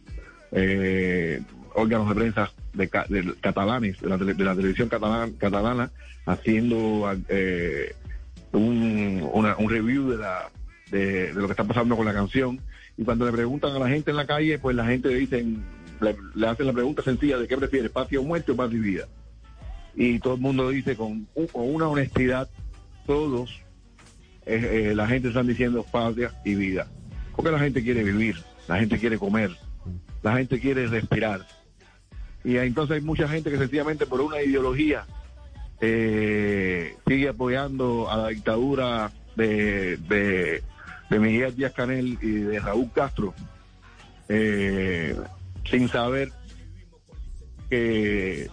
eh, 0.52 1.40
órganos 1.74 2.08
de 2.08 2.14
prensa 2.14 2.50
de, 2.72 2.86
de 3.08 3.34
catalanes, 3.40 4.00
de 4.00 4.08
la, 4.08 4.16
de 4.16 4.44
la 4.44 4.54
televisión 4.54 4.88
catalana, 4.88 5.30
catalana 5.38 5.90
haciendo 6.26 7.10
eh, 7.28 7.94
un, 8.52 9.28
una- 9.32 9.56
un 9.56 9.68
review 9.70 10.10
de, 10.10 10.16
la, 10.18 10.50
de, 10.90 11.32
de 11.32 11.34
lo 11.34 11.46
que 11.46 11.52
está 11.52 11.64
pasando 11.64 11.96
con 11.96 12.06
la 12.06 12.14
canción. 12.14 12.60
Y 12.96 13.04
cuando 13.04 13.26
le 13.26 13.32
preguntan 13.32 13.72
a 13.74 13.78
la 13.80 13.88
gente 13.88 14.10
en 14.12 14.16
la 14.16 14.26
calle, 14.26 14.58
pues 14.58 14.76
la 14.76 14.86
gente 14.86 15.08
le 15.08 15.16
dicen, 15.16 15.62
le, 16.04 16.46
hacen 16.46 16.66
la 16.66 16.72
pregunta 16.72 17.02
sencilla 17.02 17.38
de 17.38 17.48
qué 17.48 17.56
prefiere, 17.56 17.88
patria 17.88 18.20
o 18.20 18.22
muerte 18.22 18.52
o 18.52 18.56
paz 18.56 18.72
y 18.72 18.78
vida. 18.78 19.08
Y 19.94 20.18
todo 20.18 20.34
el 20.34 20.40
mundo 20.40 20.68
dice 20.68 20.96
con, 20.96 21.26
con 21.52 21.74
una 21.74 21.88
honestidad, 21.88 22.48
todos, 23.06 23.50
eh, 24.46 24.88
eh, 24.90 24.94
la 24.94 25.06
gente 25.06 25.28
están 25.28 25.46
diciendo 25.46 25.84
patria 25.84 26.32
y 26.44 26.54
vida. 26.54 26.86
Porque 27.34 27.50
la 27.50 27.58
gente 27.58 27.82
quiere 27.82 28.04
vivir, 28.04 28.36
la 28.68 28.78
gente 28.78 28.98
quiere 28.98 29.18
comer, 29.18 29.50
la 30.22 30.36
gente 30.36 30.60
quiere 30.60 30.86
respirar. 30.86 31.46
Y 32.44 32.56
entonces 32.56 32.96
hay 32.96 33.02
mucha 33.02 33.26
gente 33.26 33.50
que 33.50 33.58
sencillamente 33.58 34.06
por 34.06 34.20
una 34.20 34.42
ideología 34.42 35.06
eh, 35.80 36.96
sigue 37.06 37.28
apoyando 37.28 38.10
a 38.10 38.16
la 38.18 38.28
dictadura 38.28 39.10
de, 39.36 39.96
de, 39.96 40.62
de 41.10 41.18
Miguel 41.18 41.56
Díaz 41.56 41.72
Canel 41.72 42.18
y 42.20 42.30
de 42.32 42.60
Raúl 42.60 42.90
Castro, 42.94 43.34
sin 45.74 45.88
saber 45.88 46.30
que 47.68 48.48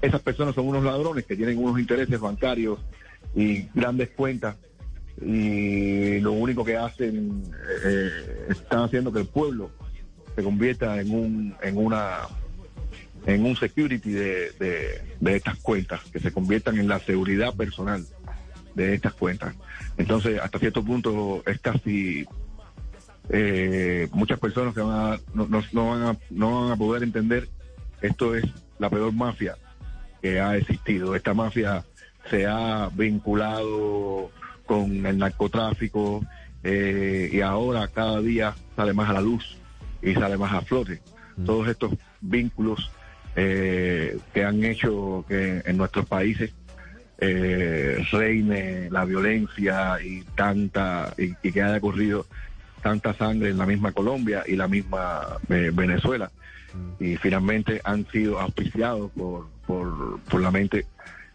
esas 0.00 0.22
personas 0.22 0.54
son 0.54 0.68
unos 0.68 0.84
ladrones 0.84 1.26
que 1.26 1.36
tienen 1.36 1.58
unos 1.58 1.78
intereses 1.78 2.18
bancarios 2.18 2.78
y 3.34 3.68
grandes 3.74 4.08
cuentas 4.10 4.56
y 5.20 6.18
lo 6.20 6.32
único 6.32 6.64
que 6.64 6.78
hacen 6.78 7.42
eh, 7.84 8.46
están 8.48 8.84
haciendo 8.84 9.12
que 9.12 9.20
el 9.20 9.26
pueblo 9.26 9.70
se 10.34 10.42
convierta 10.42 10.98
en 10.98 11.10
un 11.10 11.54
en 11.62 11.76
una 11.76 12.20
en 13.26 13.44
un 13.44 13.54
security 13.54 14.12
de, 14.12 14.50
de, 14.52 15.02
de 15.20 15.36
estas 15.36 15.58
cuentas 15.58 16.00
que 16.10 16.20
se 16.20 16.32
conviertan 16.32 16.78
en 16.78 16.88
la 16.88 17.00
seguridad 17.00 17.54
personal 17.54 18.04
de 18.74 18.94
estas 18.94 19.12
cuentas. 19.12 19.54
Entonces 19.98 20.40
hasta 20.40 20.58
cierto 20.58 20.82
punto 20.82 21.42
es 21.46 21.60
casi 21.60 22.26
eh, 23.28 24.08
muchas 24.12 24.38
personas 24.38 24.74
que 24.74 24.80
van 24.80 25.12
a, 25.14 25.20
no, 25.34 25.46
no- 25.48 25.62
no 25.72 25.90
van 25.90 26.02
a 26.02 26.16
no 26.30 26.62
van 26.62 26.72
a 26.72 26.76
poder 26.76 27.02
entender 27.02 27.48
esto 28.00 28.34
es 28.34 28.44
la 28.78 28.90
peor 28.90 29.12
mafia 29.12 29.56
que 30.20 30.40
ha 30.40 30.56
existido. 30.56 31.14
Esta 31.14 31.34
mafia 31.34 31.84
se 32.30 32.46
ha 32.46 32.88
vinculado 32.94 34.30
con 34.66 35.04
el 35.06 35.18
narcotráfico 35.18 36.24
eh, 36.64 37.30
y 37.32 37.40
ahora 37.40 37.88
cada 37.88 38.20
día 38.20 38.54
sale 38.76 38.92
más 38.92 39.08
a 39.10 39.14
la 39.14 39.20
luz 39.20 39.56
y 40.00 40.14
sale 40.14 40.36
más 40.36 40.52
a 40.52 40.60
flote. 40.62 41.00
Todos 41.44 41.68
estos 41.68 41.92
vínculos 42.20 42.90
eh, 43.36 44.18
que 44.34 44.44
han 44.44 44.62
hecho 44.64 45.24
que 45.28 45.62
en 45.64 45.76
nuestros 45.76 46.06
países 46.06 46.52
eh, 47.18 48.04
reine 48.10 48.88
la 48.90 49.04
violencia 49.04 49.98
y 50.04 50.22
tanta 50.36 51.14
y, 51.16 51.32
y 51.46 51.52
que 51.52 51.62
haya 51.62 51.80
corrido 51.80 52.26
tanta 52.82 53.14
sangre 53.14 53.50
en 53.50 53.58
la 53.58 53.66
misma 53.66 53.92
Colombia 53.92 54.44
y 54.46 54.56
la 54.56 54.68
misma 54.68 55.38
eh, 55.48 55.70
Venezuela 55.72 56.30
y 56.98 57.16
finalmente 57.16 57.80
han 57.84 58.06
sido 58.10 58.40
auspiciados 58.40 59.10
por, 59.12 59.48
por, 59.66 60.20
por 60.20 60.40
la 60.40 60.50
mente 60.50 60.86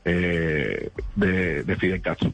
eh, 0.05 0.89
de, 1.15 1.63
de 1.63 1.75
Fidel 1.75 2.01
Castro. 2.01 2.33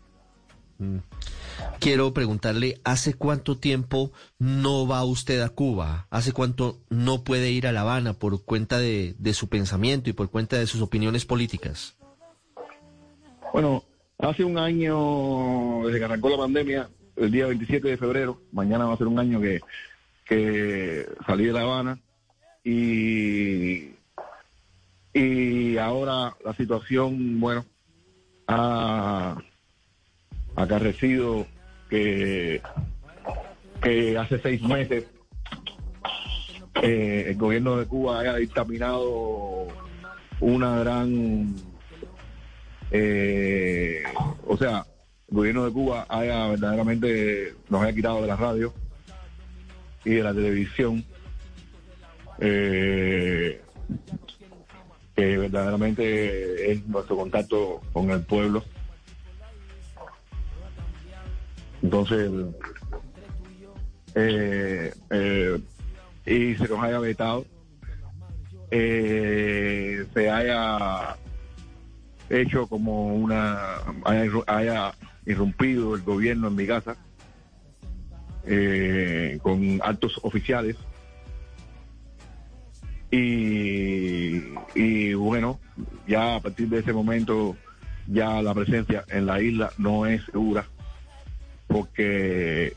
Quiero 1.79 2.13
preguntarle, 2.13 2.79
¿hace 2.83 3.13
cuánto 3.13 3.57
tiempo 3.57 4.11
no 4.39 4.87
va 4.87 5.03
usted 5.03 5.41
a 5.41 5.49
Cuba? 5.49 6.07
¿Hace 6.09 6.31
cuánto 6.31 6.79
no 6.89 7.23
puede 7.23 7.51
ir 7.51 7.67
a 7.67 7.71
La 7.71 7.81
Habana 7.81 8.13
por 8.13 8.43
cuenta 8.43 8.79
de, 8.79 9.15
de 9.17 9.33
su 9.33 9.49
pensamiento 9.49 10.09
y 10.09 10.13
por 10.13 10.29
cuenta 10.29 10.57
de 10.57 10.67
sus 10.67 10.81
opiniones 10.81 11.25
políticas? 11.25 11.95
Bueno, 13.53 13.83
hace 14.17 14.43
un 14.43 14.57
año, 14.57 15.85
desde 15.85 15.99
que 15.99 16.05
arrancó 16.05 16.29
la 16.29 16.37
pandemia, 16.37 16.89
el 17.15 17.31
día 17.31 17.47
27 17.47 17.87
de 17.87 17.97
febrero, 17.97 18.41
mañana 18.51 18.85
va 18.85 18.93
a 18.93 18.97
ser 18.97 19.07
un 19.07 19.19
año 19.19 19.39
que, 19.39 19.61
que 20.25 21.07
salí 21.25 21.45
de 21.45 21.53
La 21.53 21.61
Habana 21.61 21.99
y, 22.63 23.91
y 25.13 25.77
ahora 25.77 26.35
la 26.43 26.53
situación, 26.55 27.39
bueno, 27.39 27.65
ha 28.47 29.37
acarrecido 30.55 31.47
que, 31.89 32.61
que 33.81 34.17
hace 34.17 34.39
seis 34.39 34.61
meses 34.61 35.05
eh, 36.81 37.25
el 37.27 37.37
gobierno 37.37 37.77
de 37.77 37.85
Cuba 37.85 38.19
haya 38.19 38.35
dictaminado 38.35 39.67
una 40.39 40.79
gran 40.79 41.55
eh, 42.95 44.03
o 44.45 44.55
sea, 44.55 44.85
gobierno 45.33 45.65
de 45.65 45.71
Cuba 45.71 46.05
haya 46.09 46.47
verdaderamente 46.47 47.53
nos 47.69 47.81
haya 47.81 47.93
quitado 47.93 48.21
de 48.21 48.27
la 48.27 48.35
radio 48.35 48.73
y 50.05 50.11
de 50.11 50.23
la 50.23 50.33
televisión 50.33 51.03
eh, 52.39 53.61
que 55.15 55.37
verdaderamente 55.37 56.71
es 56.71 56.85
nuestro 56.87 57.17
contacto 57.17 57.81
con 57.91 58.09
el 58.09 58.21
pueblo. 58.21 58.63
Entonces, 61.81 62.31
eh, 64.15 64.93
eh, 65.09 65.59
y 66.25 66.55
se 66.55 66.67
nos 66.67 66.83
haya 66.83 66.99
vetado 66.99 67.45
eh, 68.75 70.03
se 70.15 70.29
haya 70.29 71.15
hecho 72.29 72.65
como 72.65 73.13
una 73.13 73.75
haya, 74.03 74.31
haya 74.47 74.93
irrumpido 75.25 75.95
el 75.95 76.01
gobierno 76.01 76.47
en 76.47 76.55
mi 76.55 76.67
casa 76.67 76.95
eh, 78.45 79.39
con 79.41 79.79
altos 79.83 80.19
oficiales. 80.23 80.77
Y, 83.11 84.41
y 84.73 85.13
bueno 85.13 85.59
ya 86.07 86.35
a 86.35 86.39
partir 86.39 86.67
de 86.69 86.79
ese 86.79 86.93
momento 86.93 87.55
ya 88.07 88.41
la 88.41 88.55
presencia 88.55 89.05
en 89.09 89.27
la 89.27 89.39
isla 89.39 89.71
no 89.77 90.07
es 90.07 90.23
segura 90.25 90.65
porque 91.67 92.73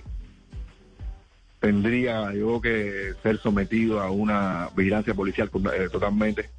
tendría 1.60 2.32
yo 2.32 2.60
que 2.60 3.12
ser 3.22 3.38
sometido 3.38 4.00
a 4.00 4.10
una 4.10 4.68
vigilancia 4.76 5.14
policial 5.14 5.50
eh, 5.74 5.88
totalmente. 5.90 6.50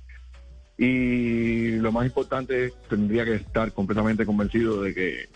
Y 0.78 1.72
lo 1.78 1.92
más 1.92 2.06
importante 2.06 2.74
tendría 2.90 3.26
que 3.26 3.36
estar 3.36 3.72
completamente 3.72 4.26
convencido 4.26 4.84
de 4.84 4.94
que 4.94 5.30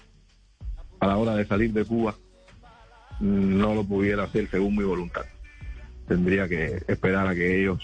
a 1.01 1.07
la 1.07 1.17
hora 1.17 1.35
de 1.35 1.45
salir 1.45 1.73
de 1.73 1.83
Cuba 1.83 2.15
no 3.19 3.75
lo 3.75 3.83
pudiera 3.83 4.23
hacer 4.23 4.49
según 4.49 4.77
mi 4.77 4.83
voluntad. 4.83 5.23
Tendría 6.07 6.47
que 6.47 6.81
esperar 6.87 7.27
a 7.27 7.35
que 7.35 7.61
ellos 7.61 7.79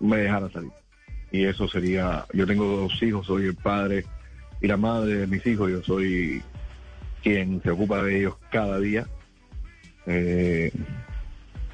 me 0.00 0.18
dejaran 0.18 0.52
salir. 0.52 0.70
Y 1.30 1.44
eso 1.44 1.68
sería, 1.68 2.24
yo 2.32 2.46
tengo 2.46 2.64
dos 2.64 3.02
hijos, 3.02 3.26
soy 3.26 3.46
el 3.46 3.54
padre 3.56 4.04
y 4.60 4.66
la 4.66 4.76
madre 4.78 5.14
de 5.14 5.26
mis 5.26 5.44
hijos, 5.46 5.70
yo 5.70 5.82
soy 5.82 6.42
quien 7.22 7.60
se 7.62 7.70
ocupa 7.70 8.02
de 8.02 8.18
ellos 8.20 8.36
cada 8.50 8.78
día. 8.78 9.06
Eh, 10.06 10.72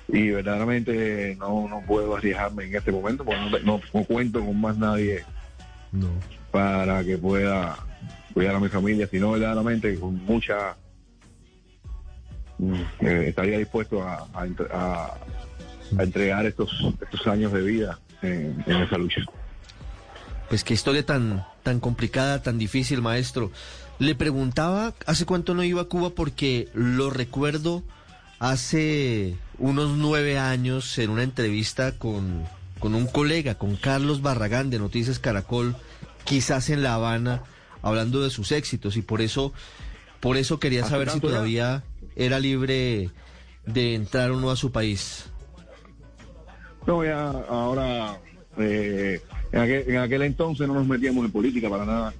y 0.08 0.30
verdaderamente 0.30 1.36
no, 1.38 1.68
no 1.68 1.80
puedo 1.86 2.16
arriesgarme 2.16 2.64
en 2.64 2.74
este 2.76 2.90
momento 2.92 3.24
porque 3.24 3.40
no, 3.40 3.58
no- 3.60 3.80
no 3.92 4.04
cuento 4.04 4.44
con 4.44 4.60
más 4.60 4.76
nadie 4.76 5.22
para 6.50 7.04
que 7.04 7.16
pueda 7.18 7.76
cuidar 8.34 8.56
a 8.56 8.60
mi 8.60 8.68
familia, 8.68 9.06
sino 9.10 9.30
verdaderamente 9.30 9.98
con 9.98 10.16
mucha 10.24 10.76
mm, 12.58 12.74
eh, 13.00 13.24
estaría 13.28 13.58
dispuesto 13.58 14.02
a, 14.02 14.26
a 14.34 14.44
entre- 14.46 14.66
a- 14.72 15.14
a 15.98 16.02
entregar 16.02 16.44
estos 16.46 16.70
estos 17.00 17.26
años 17.28 17.52
de 17.52 17.62
vida 17.62 17.98
en, 18.22 18.62
en 18.66 18.76
esa 18.82 18.98
lucha. 18.98 19.20
Pues 20.48 20.64
qué 20.64 20.74
historia 20.74 21.04
tan, 21.06 21.44
tan 21.62 21.78
complicada, 21.80 22.42
tan 22.42 22.58
difícil, 22.58 23.00
maestro. 23.02 23.50
Le 23.98 24.14
preguntaba 24.14 24.92
hace 25.06 25.24
cuánto 25.24 25.54
no 25.54 25.62
iba 25.62 25.82
a 25.82 25.84
Cuba 25.86 26.10
porque 26.10 26.68
lo 26.74 27.10
recuerdo 27.10 27.82
hace 28.40 29.36
unos 29.58 29.90
nueve 29.96 30.38
años 30.38 30.98
en 30.98 31.10
una 31.10 31.22
entrevista 31.22 31.92
con, 31.92 32.42
con 32.80 32.94
un 32.94 33.06
colega, 33.06 33.54
con 33.54 33.76
Carlos 33.76 34.20
Barragán 34.20 34.68
de 34.70 34.78
Noticias 34.78 35.18
Caracol, 35.18 35.76
quizás 36.24 36.70
en 36.70 36.82
La 36.82 36.94
Habana, 36.94 37.42
hablando 37.84 38.22
de 38.22 38.30
sus 38.30 38.50
éxitos 38.50 38.96
y 38.96 39.02
por 39.02 39.20
eso, 39.20 39.52
por 40.20 40.38
eso 40.38 40.58
quería 40.58 40.80
¿Hace 40.80 40.90
saber 40.90 41.10
si 41.10 41.20
todavía 41.20 41.84
era 42.16 42.40
libre 42.40 43.10
de 43.66 43.94
entrar 43.94 44.30
o 44.30 44.40
no 44.40 44.50
a 44.50 44.56
su 44.56 44.72
país. 44.72 45.26
No, 46.86 47.04
ya 47.04 47.30
ahora, 47.30 48.18
eh, 48.58 49.20
en, 49.52 49.60
aquel, 49.60 49.84
en 49.88 49.96
aquel 49.98 50.22
entonces 50.22 50.66
no 50.66 50.74
nos 50.74 50.86
metíamos 50.86 51.24
en 51.24 51.30
política 51.30 51.68
para 51.68 51.84
nada. 51.84 52.14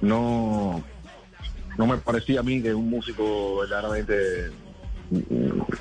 No, 0.00 0.84
no 1.78 1.86
me 1.86 1.96
parecía 1.98 2.40
a 2.40 2.42
mí 2.42 2.62
que 2.62 2.74
un 2.74 2.88
músico 2.88 3.58
verdaderamente... 3.58 4.50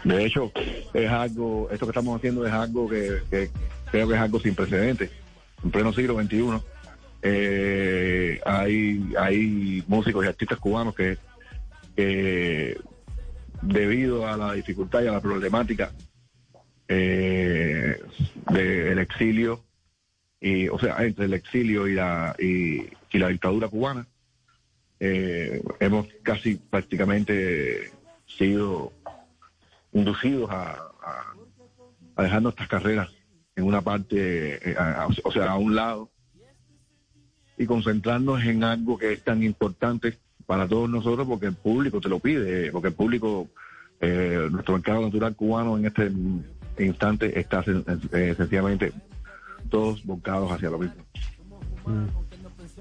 De 0.03 0.25
hecho, 0.25 0.51
es 0.93 1.09
algo, 1.09 1.69
esto 1.71 1.85
que 1.85 1.91
estamos 1.91 2.17
haciendo 2.17 2.45
es 2.45 2.51
algo 2.51 2.89
que, 2.89 3.21
que 3.29 3.49
creo 3.89 4.07
que 4.07 4.15
es 4.15 4.19
algo 4.19 4.39
sin 4.41 4.55
precedentes. 4.55 5.09
En 5.63 5.71
pleno 5.71 5.93
siglo 5.93 6.21
XXI, 6.21 6.61
eh, 7.21 8.39
hay, 8.45 9.13
hay 9.17 9.83
músicos 9.87 10.25
y 10.25 10.27
artistas 10.27 10.59
cubanos 10.59 10.95
que, 10.95 11.17
debido 13.61 14.27
a 14.27 14.37
la 14.37 14.53
dificultad 14.53 15.03
y 15.03 15.07
a 15.07 15.11
la 15.11 15.21
problemática 15.21 15.91
eh, 16.87 17.99
del 18.51 18.99
exilio, 18.99 19.63
y, 20.39 20.67
o 20.69 20.79
sea, 20.79 20.97
entre 21.05 21.25
el 21.25 21.33
exilio 21.33 21.87
y 21.87 21.93
la, 21.93 22.35
y, 22.39 22.87
la 23.17 23.27
dictadura 23.27 23.67
cubana, 23.67 24.07
eh, 24.99 25.61
hemos 25.79 26.07
casi 26.23 26.55
prácticamente 26.55 27.91
sido 28.25 28.91
inducidos 29.93 30.49
a, 30.49 30.71
a- 30.73 31.33
a 32.15 32.23
dejar 32.23 32.41
nuestras 32.41 32.67
carreras 32.67 33.09
en 33.55 33.63
una 33.65 33.81
parte, 33.81 34.71
eh, 34.71 34.75
o 35.23 35.31
sea, 35.31 35.51
a 35.51 35.57
un 35.57 35.75
lado, 35.75 36.09
y 37.61 37.67
concentrarnos 37.67 38.43
en 38.43 38.63
algo 38.63 38.97
que 38.97 39.13
es 39.13 39.23
tan 39.23 39.43
importante 39.43 40.17
para 40.47 40.67
todos 40.67 40.89
nosotros 40.89 41.27
porque 41.27 41.45
el 41.45 41.53
público 41.53 42.01
te 42.01 42.09
lo 42.09 42.19
pide, 42.19 42.71
porque 42.71 42.87
el 42.87 42.93
público, 42.95 43.47
eh, 43.99 44.47
nuestro 44.51 44.73
mercado 44.73 45.01
natural 45.03 45.35
cubano 45.35 45.77
en 45.77 45.85
este 45.85 46.11
instante 46.79 47.39
está 47.39 47.63
eh, 48.13 48.33
sencillamente 48.35 48.91
todos 49.69 50.03
volcados 50.03 50.51
hacia 50.51 50.71
lo 50.71 50.79
mismo. 50.79 50.95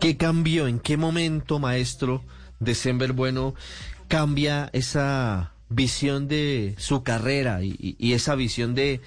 ¿Qué 0.00 0.16
cambió? 0.16 0.66
¿En 0.66 0.78
qué 0.80 0.96
momento, 0.96 1.58
maestro 1.58 2.22
de 2.58 2.74
Sember 2.74 3.12
Bueno, 3.12 3.54
cambia 4.08 4.70
esa 4.72 5.52
visión 5.68 6.26
de 6.26 6.74
su 6.78 7.02
carrera 7.02 7.62
y- 7.62 7.96
y 7.98 8.14
esa 8.14 8.34
visión 8.34 8.74
de, 8.74 9.00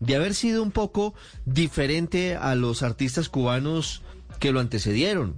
de 0.00 0.16
haber 0.16 0.34
sido 0.34 0.62
un 0.62 0.72
poco 0.72 1.14
diferente 1.46 2.34
a 2.36 2.56
los 2.56 2.82
artistas 2.82 3.28
cubanos 3.28 4.02
que 4.38 4.52
lo 4.52 4.60
antecedieron? 4.60 5.34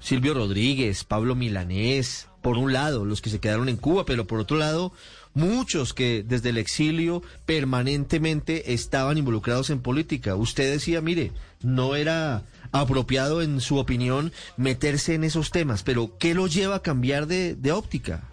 Silvio 0.00 0.34
Rodríguez, 0.34 1.04
Pablo 1.04 1.34
Milanés, 1.34 2.28
por 2.42 2.58
un 2.58 2.72
lado, 2.72 3.04
los 3.04 3.22
que 3.22 3.30
se 3.30 3.38
quedaron 3.38 3.68
en 3.68 3.76
Cuba, 3.76 4.04
pero 4.04 4.26
por 4.26 4.40
otro 4.40 4.56
lado, 4.56 4.92
muchos 5.32 5.94
que 5.94 6.24
desde 6.26 6.50
el 6.50 6.58
exilio 6.58 7.22
permanentemente 7.46 8.72
estaban 8.72 9.16
involucrados 9.16 9.70
en 9.70 9.80
política. 9.80 10.34
Usted 10.34 10.72
decía, 10.72 11.00
mire, 11.00 11.30
no 11.62 11.94
era 11.94 12.42
apropiado 12.72 13.42
en 13.42 13.60
su 13.60 13.78
opinión 13.78 14.32
meterse 14.56 15.14
en 15.14 15.24
esos 15.24 15.50
temas, 15.50 15.82
pero 15.82 16.18
¿qué 16.18 16.34
lo 16.34 16.48
lleva 16.48 16.76
a 16.76 16.82
cambiar 16.82 17.26
de, 17.26 17.54
de 17.54 17.70
óptica? 17.72 18.24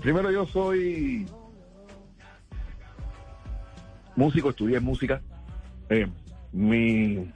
Primero 0.00 0.30
yo 0.30 0.46
soy 0.46 1.26
músico, 4.16 4.50
estudié 4.50 4.80
música. 4.80 5.20
Eh, 5.90 6.08
mi, 6.52 7.30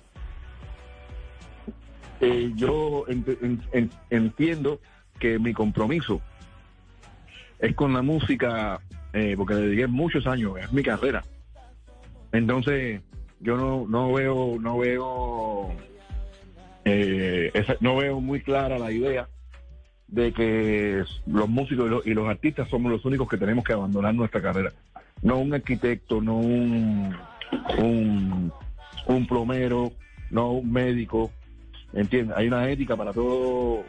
eh, 2.23 2.53
yo 2.55 3.05
ent- 3.09 3.37
en- 3.43 3.61
en- 3.73 3.91
entiendo 4.11 4.81
que 5.19 5.39
mi 5.39 5.53
compromiso 5.53 6.21
es 7.59 7.75
con 7.75 7.93
la 7.93 8.03
música, 8.03 8.81
eh, 9.13 9.35
porque 9.37 9.55
le 9.55 9.61
dediqué 9.63 9.87
muchos 9.89 10.27
años, 10.27 10.57
es 10.59 10.73
mi 10.73 10.83
carrera. 10.83 11.23
Entonces, 12.33 13.03
yo 13.41 13.57
no, 13.57 13.87
no 13.89 14.13
veo, 14.13 14.57
no 14.61 14.79
veo, 14.79 15.71
eh, 16.85 17.51
esa- 17.55 17.77
no 17.81 17.97
veo 17.97 18.21
muy 18.21 18.41
clara 18.41 18.79
la 18.79 18.91
idea 18.93 19.29
de 20.07 20.33
que 20.33 21.03
los 21.27 21.49
músicos 21.49 21.87
y 21.87 21.91
los, 21.91 22.07
y 22.07 22.15
los 22.15 22.29
artistas 22.29 22.69
somos 22.69 22.93
los 22.93 23.05
únicos 23.05 23.29
que 23.29 23.37
tenemos 23.37 23.65
que 23.65 23.73
abandonar 23.73 24.15
nuestra 24.15 24.41
carrera. 24.41 24.73
No 25.23 25.39
un 25.39 25.55
arquitecto, 25.55 26.21
no 26.21 26.37
un, 26.39 27.17
un 29.07 29.27
plomero, 29.27 29.93
no 30.31 30.53
un 30.53 30.73
médico. 30.73 31.31
¿Entiendes? 31.93 32.37
Hay 32.37 32.47
una 32.49 32.69
ética 32.69 32.97
para 32.97 33.13
todo, 33.13 33.85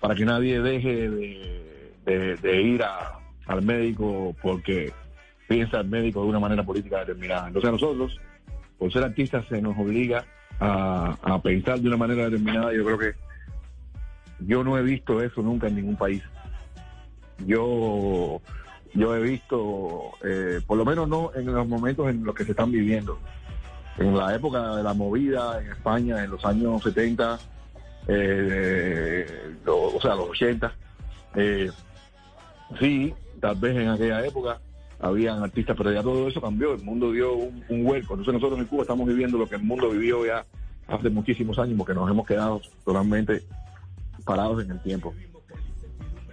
para 0.00 0.14
que 0.14 0.24
nadie 0.24 0.60
deje 0.60 1.10
de, 2.04 2.62
ir 2.62 2.82
al 3.46 3.62
médico 3.62 4.34
porque 4.42 4.92
piensa 5.48 5.80
el 5.80 5.88
médico 5.88 6.22
de 6.22 6.28
una 6.28 6.40
manera 6.40 6.62
política 6.62 7.00
determinada. 7.00 7.48
Entonces 7.48 7.68
a 7.68 7.72
nosotros, 7.72 8.20
por 8.78 8.92
ser 8.92 9.04
artistas, 9.04 9.46
se 9.48 9.62
nos 9.62 9.76
obliga 9.78 10.24
a, 10.60 11.16
a 11.22 11.40
pensar 11.40 11.80
de 11.80 11.88
una 11.88 11.96
manera 11.96 12.24
determinada. 12.24 12.72
Yo 12.74 12.84
creo 12.84 12.98
que 12.98 13.14
yo 14.40 14.64
no 14.64 14.78
he 14.78 14.82
visto 14.82 15.22
eso 15.22 15.42
nunca 15.42 15.68
en 15.68 15.76
ningún 15.76 15.96
país. 15.96 16.22
Yo, 17.46 18.40
yo 18.94 19.16
he 19.16 19.22
visto, 19.22 20.12
eh, 20.22 20.60
por 20.66 20.78
lo 20.78 20.84
menos 20.84 21.08
no 21.08 21.32
en 21.34 21.46
los 21.46 21.66
momentos 21.66 22.08
en 22.10 22.24
los 22.24 22.34
que 22.34 22.44
se 22.44 22.52
están 22.52 22.70
viviendo. 22.70 23.18
En 23.98 24.16
la 24.16 24.34
época 24.34 24.76
de 24.76 24.82
la 24.82 24.94
movida 24.94 25.60
en 25.60 25.70
España, 25.70 26.24
en 26.24 26.30
los 26.30 26.44
años 26.44 26.82
70, 26.82 27.38
eh, 28.08 29.56
o 29.66 30.00
sea, 30.00 30.14
los 30.14 30.30
80, 30.30 30.72
eh, 31.36 31.70
sí, 32.78 33.14
tal 33.40 33.56
vez 33.56 33.76
en 33.76 33.88
aquella 33.88 34.26
época 34.26 34.60
habían 35.00 35.42
artistas, 35.42 35.76
pero 35.76 35.92
ya 35.92 36.02
todo 36.02 36.28
eso 36.28 36.40
cambió, 36.40 36.74
el 36.74 36.82
mundo 36.82 37.12
dio 37.12 37.34
un, 37.34 37.64
un 37.68 37.84
vuelco. 37.84 38.14
Entonces 38.14 38.34
nosotros 38.34 38.58
en 38.58 38.66
Cuba 38.66 38.82
estamos 38.82 39.06
viviendo 39.06 39.38
lo 39.38 39.48
que 39.48 39.56
el 39.56 39.62
mundo 39.62 39.90
vivió 39.90 40.26
ya 40.26 40.44
hace 40.88 41.10
muchísimos 41.10 41.58
años, 41.58 41.76
porque 41.78 41.94
nos 41.94 42.10
hemos 42.10 42.26
quedado 42.26 42.60
totalmente 42.84 43.42
parados 44.24 44.62
en 44.64 44.70
el 44.70 44.80
tiempo. 44.80 45.14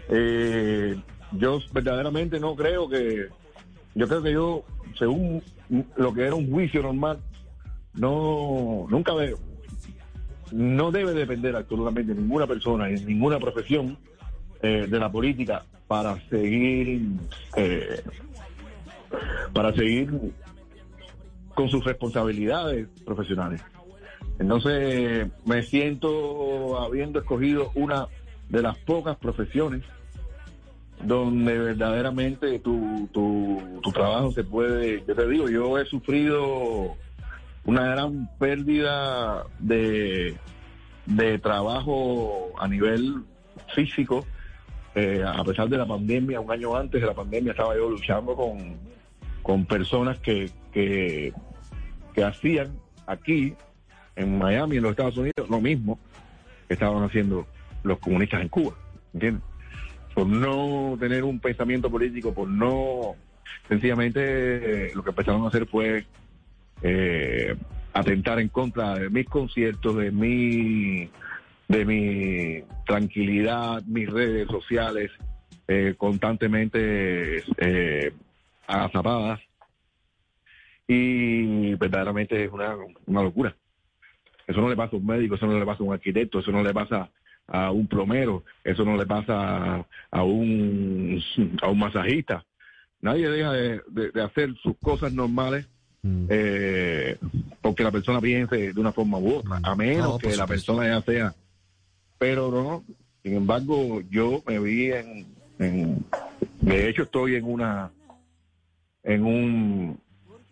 Eh, 0.10 0.95
yo 1.34 1.60
verdaderamente 1.71 2.39
no 2.39 2.56
creo 2.56 2.89
que, 2.89 3.28
yo 3.95 4.08
creo 4.08 4.21
que 4.21 4.32
yo, 4.34 4.63
según 4.97 5.41
lo 5.95 6.13
que 6.13 6.24
era 6.24 6.36
un 6.36 6.52
juicio 6.52 6.82
normal, 6.82 7.19
no, 7.94 8.88
nunca 8.90 9.14
veo. 9.14 9.38
No 10.52 10.92
debe 10.92 11.14
depender 11.14 11.56
absolutamente 11.56 12.14
ninguna 12.14 12.48
persona 12.48 12.90
en 12.90 13.06
ninguna 13.06 13.40
profesión 13.40 13.98
eh, 14.62 14.88
de 14.90 15.00
la 15.00 15.12
política 15.12 15.66
para 15.88 16.20
seguir 16.30 17.02
eh, 17.56 18.02
para 19.54 19.74
seguir 19.74 20.34
con 21.54 21.70
sus 21.70 21.84
responsabilidades 21.84 22.88
profesionales. 23.06 23.62
Entonces 24.40 25.28
me 25.46 25.64
siento 25.64 26.80
habiendo 26.80 27.20
escogido 27.20 27.72
una 27.76 28.08
de 28.50 28.62
las 28.62 28.78
pocas 28.80 29.18
profesiones 29.18 29.84
donde 31.04 31.58
verdaderamente 31.58 32.60
tu, 32.60 33.10
tu, 33.12 33.62
tu 33.82 33.92
trabajo 33.92 34.32
se 34.32 34.44
puede, 34.44 35.04
yo 35.08 35.16
te 35.16 35.28
digo, 35.28 35.50
yo 35.50 35.78
he 35.78 35.86
sufrido 35.86 36.96
una 37.72 37.88
gran 37.88 38.30
pérdida 38.38 39.46
de, 39.60 40.36
de 41.06 41.40
trabajo 41.40 42.52
a 42.60 42.68
nivel 42.68 43.24
físico, 43.74 44.26
eh, 44.94 45.24
a 45.26 45.42
pesar 45.46 45.70
de 45.70 45.78
la 45.78 45.86
pandemia, 45.86 46.42
un 46.42 46.52
año 46.52 46.76
antes 46.76 47.00
de 47.00 47.08
la 47.08 47.14
pandemia 47.14 47.52
estaba 47.52 47.74
yo 47.76 47.90
luchando 47.90 48.36
con, 48.36 48.78
con 49.42 49.66
personas 49.66 50.20
que, 50.20 50.50
que, 50.74 51.34
hacían 52.22 52.78
aquí, 53.08 53.56
en 54.18 54.38
Miami, 54.38 54.76
en 54.76 54.84
los 54.84 54.92
Estados 54.92 55.16
Unidos, 55.16 55.50
lo 55.50 55.62
mismo 55.62 55.98
que 56.68 56.74
estaban 56.74 57.02
haciendo 57.04 57.48
los 57.84 58.00
comunistas 58.00 58.42
en 58.42 58.50
Cuba, 58.50 58.74
¿entiendes? 59.14 59.44
Por 60.14 60.28
no 60.28 60.98
tener 61.00 61.24
un 61.24 61.40
pensamiento 61.40 61.90
político, 61.90 62.34
por 62.34 62.50
no, 62.50 63.16
sencillamente 63.70 64.94
lo 64.94 65.04
que 65.04 65.12
empezaron 65.12 65.46
a 65.46 65.48
hacer 65.48 65.66
fue 65.68 66.06
eh, 66.82 67.56
atentar 67.94 68.39
en 68.39 68.50
contra 68.50 68.96
de 68.96 69.10
mis 69.10 69.28
conciertos, 69.28 69.98
de 69.98 70.12
mi, 70.12 71.10
de 71.67 71.86
mi 71.86 72.63
tranquilidad, 72.86 73.84
mis 73.84 74.10
redes 74.10 74.48
sociales, 74.48 75.12
eh, 75.67 75.96
constantemente 75.98 77.44
eh, 77.58 78.13
agazapadas. 78.67 79.39
Y 80.88 81.76
verdaderamente 81.76 82.44
es 82.44 82.52
una, 82.52 82.76
una 83.06 83.22
locura. 83.22 83.56
Eso 84.48 84.60
no 84.60 84.70
le 84.70 84.76
pasa 84.76 84.96
a 84.96 85.00
un 85.00 85.06
médico, 85.06 85.36
eso 85.36 85.46
no 85.46 85.58
le 85.58 85.65
pasa 85.65 85.84
a 85.84 85.86
un 85.86 85.94
arquitecto, 85.94 86.39
eso 86.39 86.52
no 86.52 86.62
le 86.62 86.74
pasa 86.74 87.10
a 87.48 87.72
un 87.72 87.88
plomero, 87.88 88.44
eso 88.63 88.84
no 88.84 88.98
le 88.98 89.06
pasa 89.06 89.86
a 90.12 90.24
un, 90.24 91.22
a 91.62 91.67
un 91.70 91.80
masajista. 91.80 92.46
Nadie 93.02 93.30
deja 93.30 93.52
de, 93.52 94.22
hacer 94.22 94.54
sus 94.62 94.78
cosas 94.78 95.12
normales 95.13 95.67
eh, 96.04 97.18
porque 97.62 97.84
la 97.84 97.92
persona 97.92 98.20
piense 98.20 98.74
de 98.74 98.80
una 98.80 98.92
forma 98.92 99.18
u 99.20 99.36
otra, 99.36 99.60
a 99.62 99.76
menos 99.76 100.10
No, 100.14 100.18
que 100.18 100.36
la 100.36 100.48
persona 100.48 100.88
ya 100.88 101.02
sea. 101.02 101.36
Pero 102.18 102.52
no, 102.52 102.84
sin 103.24 103.36
embargo, 103.36 104.02
yo 104.10 104.42
me 104.48 104.60
vi 104.60 104.92
en, 104.92 105.26
en- 105.60 106.06
de 106.62 106.90
hecho 106.90 107.04
estoy 107.04 107.36
en 107.36 107.46
una, 107.46 107.92
en 109.04 109.26
un 109.26 110.00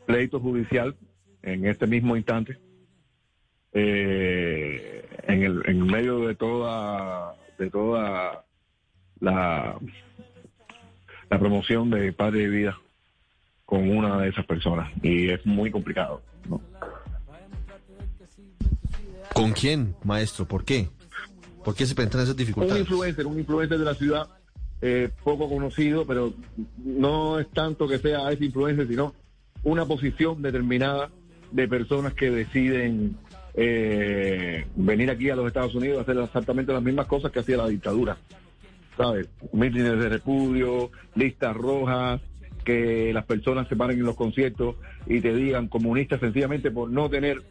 pleito 0.05 0.39
judicial 0.39 0.95
en 1.41 1.65
este 1.65 1.87
mismo 1.87 2.15
instante, 2.15 2.57
eh, 3.73 5.05
en 5.27 5.43
el 5.43 5.61
en 5.65 5.85
medio 5.85 6.27
de 6.27 6.35
toda, 6.35 7.33
de 7.57 7.69
toda 7.69 8.43
la, 9.19 9.77
la 11.29 11.39
promoción 11.39 11.89
de 11.89 12.11
Padre 12.13 12.41
de 12.41 12.49
Vida 12.49 12.79
con 13.69 13.87
una 13.87 14.17
de 14.19 14.29
esas 14.29 14.47
personas 14.47 14.91
y 15.03 15.29
es 15.29 15.45
muy 15.45 15.69
complicado. 15.69 16.23
¿no? 16.49 16.59
¿Con 19.31 19.51
quién, 19.51 19.95
maestro? 20.03 20.47
¿Por 20.47 20.65
qué? 20.65 20.89
¿Por 21.63 21.75
qué 21.75 21.85
se 21.85 21.93
presentan 21.93 22.21
esas 22.21 22.31
Un 22.33 22.37
dificultades? 22.37 22.81
influencer, 22.81 23.27
un 23.27 23.37
influencer 23.37 23.77
de 23.77 23.85
la 23.85 23.93
ciudad 23.93 24.27
eh, 24.81 25.11
poco 25.23 25.47
conocido, 25.47 26.07
pero 26.07 26.33
no 26.83 27.37
es 27.39 27.47
tanto 27.51 27.87
que 27.87 27.99
sea 27.99 28.31
ese 28.31 28.45
influencer, 28.45 28.87
sino 28.87 29.13
una 29.63 29.85
posición 29.85 30.41
determinada 30.41 31.11
de 31.51 31.67
personas 31.67 32.15
que 32.15 32.31
deciden 32.31 33.17
eh, 33.53 34.65
venir 34.77 35.11
aquí 35.11 35.29
a 35.29 35.35
los 35.35 35.45
Estados 35.45 35.75
Unidos 35.75 35.99
a 35.99 36.01
hacer 36.01 36.17
exactamente 36.17 36.73
las 36.73 36.81
mismas 36.81 37.05
cosas 37.05 37.31
que 37.31 37.41
hacía 37.41 37.57
la 37.57 37.67
dictadura. 37.67 38.17
¿Sabes? 38.97 39.29
Mítines 39.53 39.99
de 39.99 40.09
repudio, 40.09 40.89
listas 41.13 41.55
rojas, 41.55 42.19
que 42.69 43.11
las 43.11 43.25
personas 43.25 43.67
se 43.67 43.75
paren 43.75 43.97
en 43.97 44.05
los 44.05 44.15
conciertos 44.15 44.75
y 45.07 45.21
te 45.21 45.33
digan 45.33 45.67
comunistas 45.69 46.19
sencillamente 46.19 46.69
por 46.69 46.91
no 46.91 47.09
tener 47.09 47.41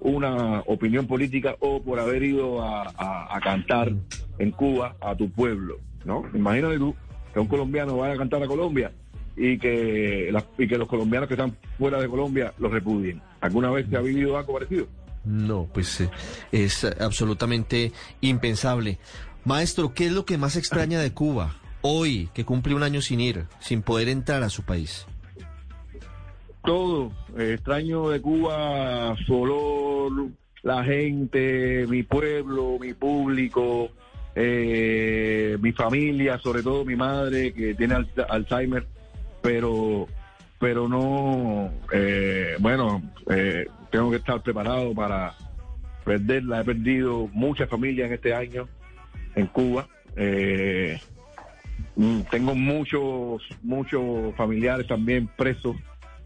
una 0.00 0.60
opinión 0.66 1.08
política 1.08 1.56
o 1.58 1.82
por 1.82 1.98
haber 1.98 2.22
ido 2.22 2.62
a, 2.62 3.40
cantar 3.42 3.92
en 4.38 4.52
Cuba 4.52 4.94
a 5.00 5.16
tu 5.16 5.30
pueblo, 5.30 5.78
¿no? 6.04 6.22
Imagínate 6.32 6.78
tú 6.78 6.94
que 7.34 7.40
un 7.40 7.48
colombiano 7.48 7.96
vaya 7.96 8.14
a 8.14 8.16
cantar 8.16 8.40
a 8.40 8.46
Colombia 8.46 8.92
y 9.36 9.58
que, 9.58 10.32
y 10.58 10.68
que 10.68 10.78
los 10.78 10.86
colombianos 10.86 11.26
que 11.26 11.34
están 11.34 11.56
fuera 11.76 12.00
de 12.00 12.08
Colombia 12.08 12.54
los 12.58 12.70
repudien. 12.70 13.20
¿Alguna 13.40 13.70
vez 13.70 13.86
se 13.90 13.96
ha 13.96 14.00
vivido 14.00 14.38
algo 14.38 14.52
parecido? 14.52 14.86
No, 15.24 15.68
pues 15.74 16.02
eh, 16.02 16.10
es 16.52 16.84
absolutamente 16.84 17.90
impensable. 18.20 18.98
Maestro, 19.44 19.92
¿qué 19.92 20.06
es 20.06 20.12
lo 20.12 20.24
que 20.24 20.38
más 20.38 20.54
extraña 20.54 21.00
de 21.00 21.12
Cuba 21.12 21.56
hoy, 21.82 22.28
que 22.34 22.44
cumple 22.44 22.74
un 22.74 22.82
año 22.82 23.00
sin 23.00 23.20
ir, 23.20 23.44
sin 23.60 23.82
poder 23.82 24.08
entrar 24.08 24.42
a 24.42 24.48
su 24.48 24.62
país? 24.62 25.06
todo. 26.64 27.12
Eh, 27.38 27.54
extraño 27.54 28.10
de 28.10 28.20
Cuba, 28.20 29.16
su 29.24 29.40
olor, 29.40 30.28
la 30.62 30.84
gente, 30.84 31.86
mi 31.88 32.02
pueblo, 32.02 32.76
mi 32.78 32.92
público, 32.92 33.88
eh, 34.34 35.56
mi 35.62 35.72
familia, 35.72 36.38
sobre 36.38 36.62
todo 36.62 36.84
mi 36.84 36.94
madre 36.94 37.54
que 37.54 37.74
tiene 37.74 37.94
al- 37.94 38.10
Alzheimer, 38.28 38.86
pero, 39.40 40.08
pero 40.58 40.88
no, 40.88 41.70
eh, 41.90 42.56
bueno, 42.58 43.02
eh, 43.30 43.66
tengo 43.90 44.10
que 44.10 44.16
estar 44.16 44.42
preparado 44.42 44.92
para 44.92 45.34
perderla. 46.04 46.60
He 46.60 46.64
perdido 46.64 47.28
muchas 47.32 47.70
familias 47.70 48.08
en 48.08 48.14
este 48.14 48.34
año 48.34 48.68
en 49.36 49.46
Cuba. 49.46 49.88
Eh, 50.16 51.00
Tengo 52.30 52.54
muchos, 52.54 53.42
muchos 53.62 54.34
familiares 54.36 54.86
también 54.86 55.28
presos 55.36 55.76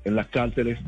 en 0.04 0.16
las 0.16 0.26
cárceles 0.28 0.78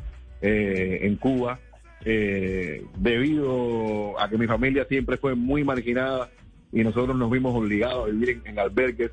eh, 0.43 0.99
en 1.03 1.17
Cuba, 1.17 1.59
eh, 2.05 2.85
debido 2.99 4.21
a 4.21 4.29
que 4.29 4.37
mi 4.37 4.47
familia 4.47 4.85
siempre 4.87 5.17
fue 5.17 5.35
muy 5.35 5.65
marginada 5.65 6.29
y 6.71 6.85
nosotros 6.85 7.17
nos 7.17 7.31
vimos 7.31 7.55
obligados 7.55 8.09
a 8.09 8.13
vivir 8.13 8.43
en, 8.45 8.59
albergues, 8.59 9.11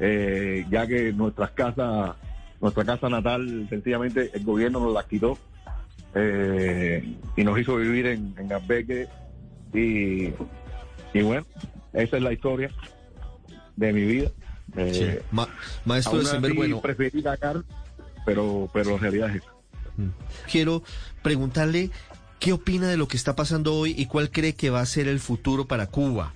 eh, 0.00 0.64
ya 0.70 0.88
que 0.88 1.12
nuestras 1.12 1.52
casas, 1.52 2.16
nuestra 2.60 2.84
casa 2.84 3.08
natal, 3.08 3.66
sencillamente 3.68 4.30
el 4.34 4.42
gobierno 4.42 4.80
nos 4.80 4.92
la 4.92 5.04
quitó 5.06 5.38
eh, 6.16 7.14
y 7.36 7.44
nos 7.44 7.56
hizo 7.60 7.76
vivir 7.76 8.06
en, 8.06 8.34
en 8.38 8.52
albergues 8.52 9.08
y 9.72 10.32
bueno, 11.22 11.46
esa 11.92 12.16
es 12.16 12.22
la 12.22 12.32
historia 12.32 12.70
de 13.76 13.92
mi 13.92 14.04
vida. 14.04 14.30
Eh, 14.76 14.92
Sí. 15.20 15.26
Ma- 15.30 15.48
maestro 15.84 16.18
de 16.18 16.24
Sember, 16.26 16.54
bueno, 16.54 16.80
preferí 16.80 17.22
pero, 18.24 18.68
pero 18.72 18.92
la 18.92 18.98
realidad 18.98 19.30
es 19.30 19.36
esa. 19.36 19.52
quiero 20.50 20.82
preguntarle 21.22 21.90
qué 22.40 22.52
opina 22.52 22.88
de 22.88 22.96
lo 22.96 23.08
que 23.08 23.16
está 23.16 23.36
pasando 23.36 23.74
hoy 23.74 23.94
y 23.96 24.06
cuál 24.06 24.30
cree 24.30 24.54
que 24.54 24.70
va 24.70 24.80
a 24.80 24.86
ser 24.86 25.08
el 25.08 25.20
futuro 25.20 25.66
para 25.66 25.86
Cuba, 25.86 26.34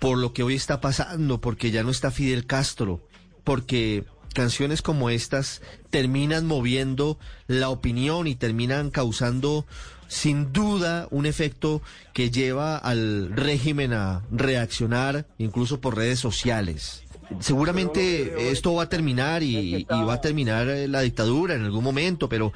por 0.00 0.18
lo 0.18 0.32
que 0.32 0.42
hoy 0.42 0.54
está 0.54 0.80
pasando, 0.80 1.40
porque 1.40 1.70
ya 1.70 1.82
no 1.82 1.90
está 1.90 2.10
Fidel 2.10 2.46
Castro, 2.46 3.00
porque 3.44 4.04
canciones 4.34 4.82
como 4.82 5.08
estas 5.10 5.62
terminan 5.90 6.44
moviendo 6.46 7.18
la 7.46 7.68
opinión 7.68 8.26
y 8.26 8.34
terminan 8.34 8.90
causando 8.90 9.64
sin 10.08 10.52
duda 10.52 11.06
un 11.10 11.24
efecto 11.24 11.80
que 12.12 12.30
lleva 12.30 12.76
al 12.76 13.30
régimen 13.30 13.92
a 13.92 14.22
reaccionar 14.30 15.26
incluso 15.38 15.80
por 15.80 15.96
redes 15.96 16.18
sociales. 16.18 17.03
Seguramente 17.40 18.50
esto 18.50 18.74
va 18.74 18.84
a 18.84 18.88
terminar 18.88 19.42
y, 19.42 19.76
y 19.76 19.84
va 19.84 20.14
a 20.14 20.20
terminar 20.20 20.68
eh, 20.68 20.88
la 20.88 21.00
dictadura 21.00 21.54
en 21.54 21.62
algún 21.62 21.84
momento, 21.84 22.28
pero 22.28 22.52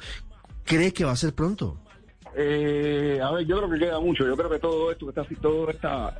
¿cree 0.63 0.93
que 0.93 1.05
va 1.05 1.11
a 1.11 1.15
ser 1.15 1.33
pronto? 1.33 1.77
Eh, 2.35 3.19
a 3.21 3.31
ver, 3.31 3.45
yo 3.45 3.57
creo 3.57 3.69
que 3.69 3.79
queda 3.79 3.99
mucho. 3.99 4.25
Yo 4.25 4.37
creo 4.37 4.49
que 4.49 4.59
todo 4.59 4.91
esto 4.91 5.05
que 5.05 5.09
está 5.09 5.21
así, 5.21 5.35
todo 5.35 5.69
esta, 5.69 6.19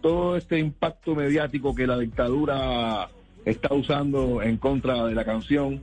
todo 0.00 0.36
este 0.36 0.58
impacto 0.58 1.14
mediático 1.14 1.74
que 1.74 1.86
la 1.86 1.98
dictadura 1.98 3.08
está 3.44 3.74
usando 3.74 4.42
en 4.42 4.58
contra 4.58 5.06
de 5.06 5.14
la 5.14 5.24
canción 5.24 5.80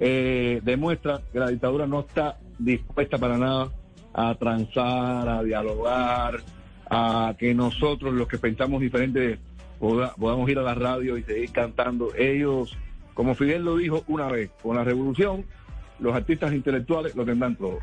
eh, 0.00 0.60
demuestra 0.64 1.20
que 1.32 1.38
la 1.38 1.48
dictadura 1.48 1.86
no 1.86 2.00
está 2.00 2.38
dispuesta 2.58 3.18
para 3.18 3.36
nada 3.38 3.70
a 4.12 4.34
transar, 4.36 5.28
a 5.28 5.42
dialogar, 5.42 6.40
a 6.88 7.34
que 7.38 7.54
nosotros 7.54 8.14
los 8.14 8.28
que 8.28 8.38
pensamos 8.38 8.80
diferente 8.80 9.38
poda- 9.78 10.14
podamos 10.18 10.48
ir 10.50 10.58
a 10.58 10.62
la 10.62 10.74
radio 10.74 11.16
y 11.18 11.22
seguir 11.22 11.50
cantando. 11.52 12.14
Ellos, 12.16 12.76
como 13.14 13.34
Fidel 13.34 13.64
lo 13.64 13.76
dijo 13.76 14.04
una 14.08 14.26
vez, 14.28 14.50
con 14.62 14.76
la 14.76 14.84
revolución 14.84 15.44
los 16.00 16.14
artistas 16.14 16.52
intelectuales 16.52 17.14
lo 17.14 17.24
tendrán 17.24 17.54
todo. 17.56 17.78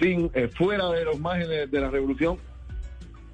Sin, 0.00 0.30
eh, 0.34 0.48
fuera 0.48 0.88
de 0.90 1.04
los 1.04 1.18
márgenes 1.18 1.70
de 1.70 1.80
la 1.80 1.90
revolución, 1.90 2.36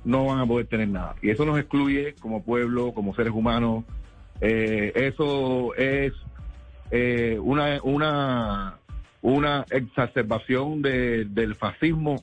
no 0.05 0.27
van 0.27 0.39
a 0.39 0.47
poder 0.47 0.67
tener 0.67 0.89
nada. 0.89 1.17
Y 1.23 1.31
eso 1.31 1.45
nos 1.45 1.59
excluye 1.59 2.15
como 2.21 2.43
pueblo, 2.45 2.93
como 2.93 3.15
seres 3.15 3.33
humanos. 3.33 3.85
Eh, 4.41 4.93
eso 4.95 5.75
es 5.75 6.13
eh, 6.91 7.39
una, 7.43 7.81
una, 7.83 8.79
una 9.23 9.65
exacerbación 9.71 10.81
de- 10.83 11.25
del 11.25 11.55
fascismo 11.55 12.23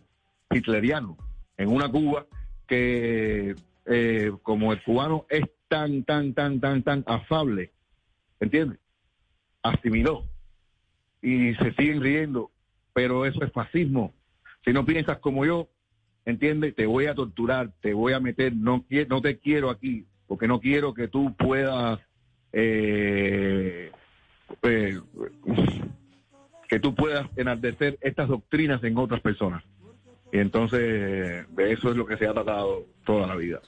hitleriano 0.52 1.18
en 1.58 1.70
una 1.70 1.90
Cuba 1.90 2.26
que, 2.68 3.56
eh, 3.86 4.32
como 4.44 4.72
el 4.72 4.82
cubano 4.84 5.26
es 5.30 5.44
tan, 5.72 6.04
tan, 6.04 6.34
tan, 6.34 6.60
tan, 6.60 6.84
tan 6.84 7.04
afable, 7.08 7.72
¿entiendes? 8.42 8.78
Asimiló 9.64 10.26
y 11.22 11.56
se 11.56 11.72
siguen 11.76 12.02
riendo, 12.02 12.52
pero 12.92 13.26
eso 13.26 13.42
es 13.46 13.54
fascismo. 13.54 14.14
Si 14.66 14.74
no 14.74 14.86
piensas 14.86 15.20
como 15.20 15.46
yo, 15.46 15.70
¿entiendes? 16.26 16.76
Te 16.76 16.86
voy 16.86 17.06
a 17.06 17.16
torturar, 17.16 17.72
te 17.80 17.94
voy 17.94 18.12
a 18.12 18.20
meter, 18.20 18.54
no, 18.54 18.84
no 19.08 19.22
te 19.22 19.38
quiero 19.40 19.70
aquí, 19.70 20.06
porque 20.28 20.46
no 20.50 20.60
quiero 20.60 20.94
que 20.94 21.08
tú 21.08 21.34
puedas, 21.38 22.02
eh, 22.52 23.92
eh, 24.64 25.00
que 26.68 26.80
tú 26.82 26.94
puedas 26.94 27.28
enaltecer 27.38 27.98
estas 28.02 28.28
doctrinas 28.28 28.84
en 28.84 28.98
otras 28.98 29.22
personas. 29.22 29.64
Y 30.34 30.40
entonces, 30.40 30.80
de 31.56 31.72
eso 31.72 31.92
es 31.92 31.96
lo 31.96 32.06
que 32.06 32.18
se 32.18 32.28
ha 32.28 32.34
tratado 32.34 32.88
toda 33.06 33.26
la 33.26 33.38
vida. 33.38 33.62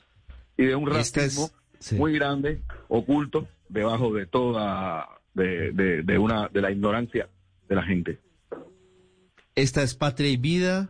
Y 0.58 0.66
de 0.66 0.76
un 0.76 0.90
es- 0.90 0.96
racismo 0.98 1.50
sí. 1.84 1.96
muy 1.96 2.14
grande, 2.14 2.62
oculto, 2.88 3.48
debajo 3.70 4.14
de 4.14 4.26
toda, 4.26 5.08
de, 5.34 5.72
de, 5.74 6.02
de 6.04 6.18
una, 6.18 6.48
de 6.48 6.62
la 6.62 6.72
ignorancia 6.72 7.30
de 7.68 7.76
la 7.76 7.84
gente. 7.84 8.20
Esta 9.56 9.84
es 9.84 9.94
Patria 9.94 10.30
y 10.30 10.38
Vida, 10.38 10.90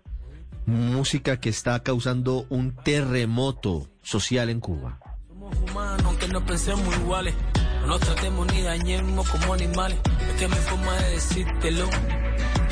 música 0.66 1.40
que 1.40 1.50
está 1.50 1.82
causando 1.84 2.46
un 2.50 2.76
terremoto 2.76 3.90
social 4.02 4.50
en 4.50 4.60
Cuba. 4.60 5.00
humanos, 5.30 6.06
aunque 6.06 6.28
no 6.28 6.46
pensemos 6.46 6.96
iguales. 6.98 7.34
No 7.82 7.88
nos 7.88 8.00
tratemos 8.00 8.48
ni 8.54 8.62
dañemos 8.62 9.30
como 9.30 9.54
animales. 9.54 9.98
Es 10.30 10.40
que 10.40 10.48
mi 10.48 10.56
forma 10.56 10.96
de 11.02 11.12
decírtelo. 11.12 11.90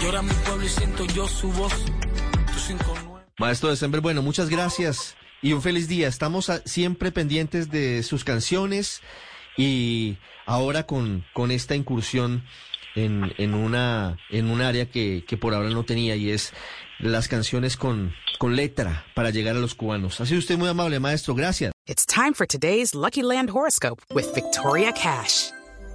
Llora 0.01 0.21
mi 0.21 0.31
pueblo 0.45 0.65
y 0.65 0.69
siento 0.69 1.05
yo 1.07 1.27
su 1.27 1.51
voz. 1.51 1.73
Tu 2.53 2.59
cinco 2.59 2.93
nueve. 3.05 3.25
Maestro 3.37 3.69
December, 3.69 3.99
bueno, 3.99 4.21
muchas 4.21 4.49
gracias 4.49 5.17
y 5.41 5.53
un 5.53 5.61
feliz 5.61 5.87
día. 5.87 6.07
Estamos 6.07 6.51
siempre 6.65 7.11
pendientes 7.11 7.69
de 7.69 8.03
sus 8.03 8.23
canciones 8.23 9.01
y 9.57 10.17
ahora 10.45 10.85
con, 10.85 11.25
con 11.33 11.51
esta 11.51 11.75
incursión 11.75 12.43
en, 12.95 13.33
en, 13.37 13.53
una, 13.53 14.17
en 14.29 14.49
un 14.49 14.61
área 14.61 14.89
que, 14.89 15.23
que 15.27 15.37
por 15.37 15.53
ahora 15.53 15.69
no 15.69 15.83
tenía 15.83 16.15
y 16.15 16.29
es 16.29 16.53
las 16.99 17.27
canciones 17.27 17.77
con, 17.77 18.13
con 18.37 18.55
letra 18.55 19.05
para 19.15 19.29
llegar 19.29 19.55
a 19.55 19.59
los 19.59 19.75
cubanos. 19.75 20.21
Ha 20.21 20.25
sido 20.25 20.39
usted 20.39 20.57
muy 20.57 20.69
amable, 20.69 20.99
maestro. 20.99 21.35
Gracias. 21.35 21.71
It's 21.87 22.05
time 22.05 22.33
for 22.33 22.45
today's 22.45 22.93
Lucky 22.93 23.23
Land 23.23 23.49
horoscope 23.49 24.01
with 24.13 24.33
Victoria 24.33 24.91
Cash. 24.93 25.51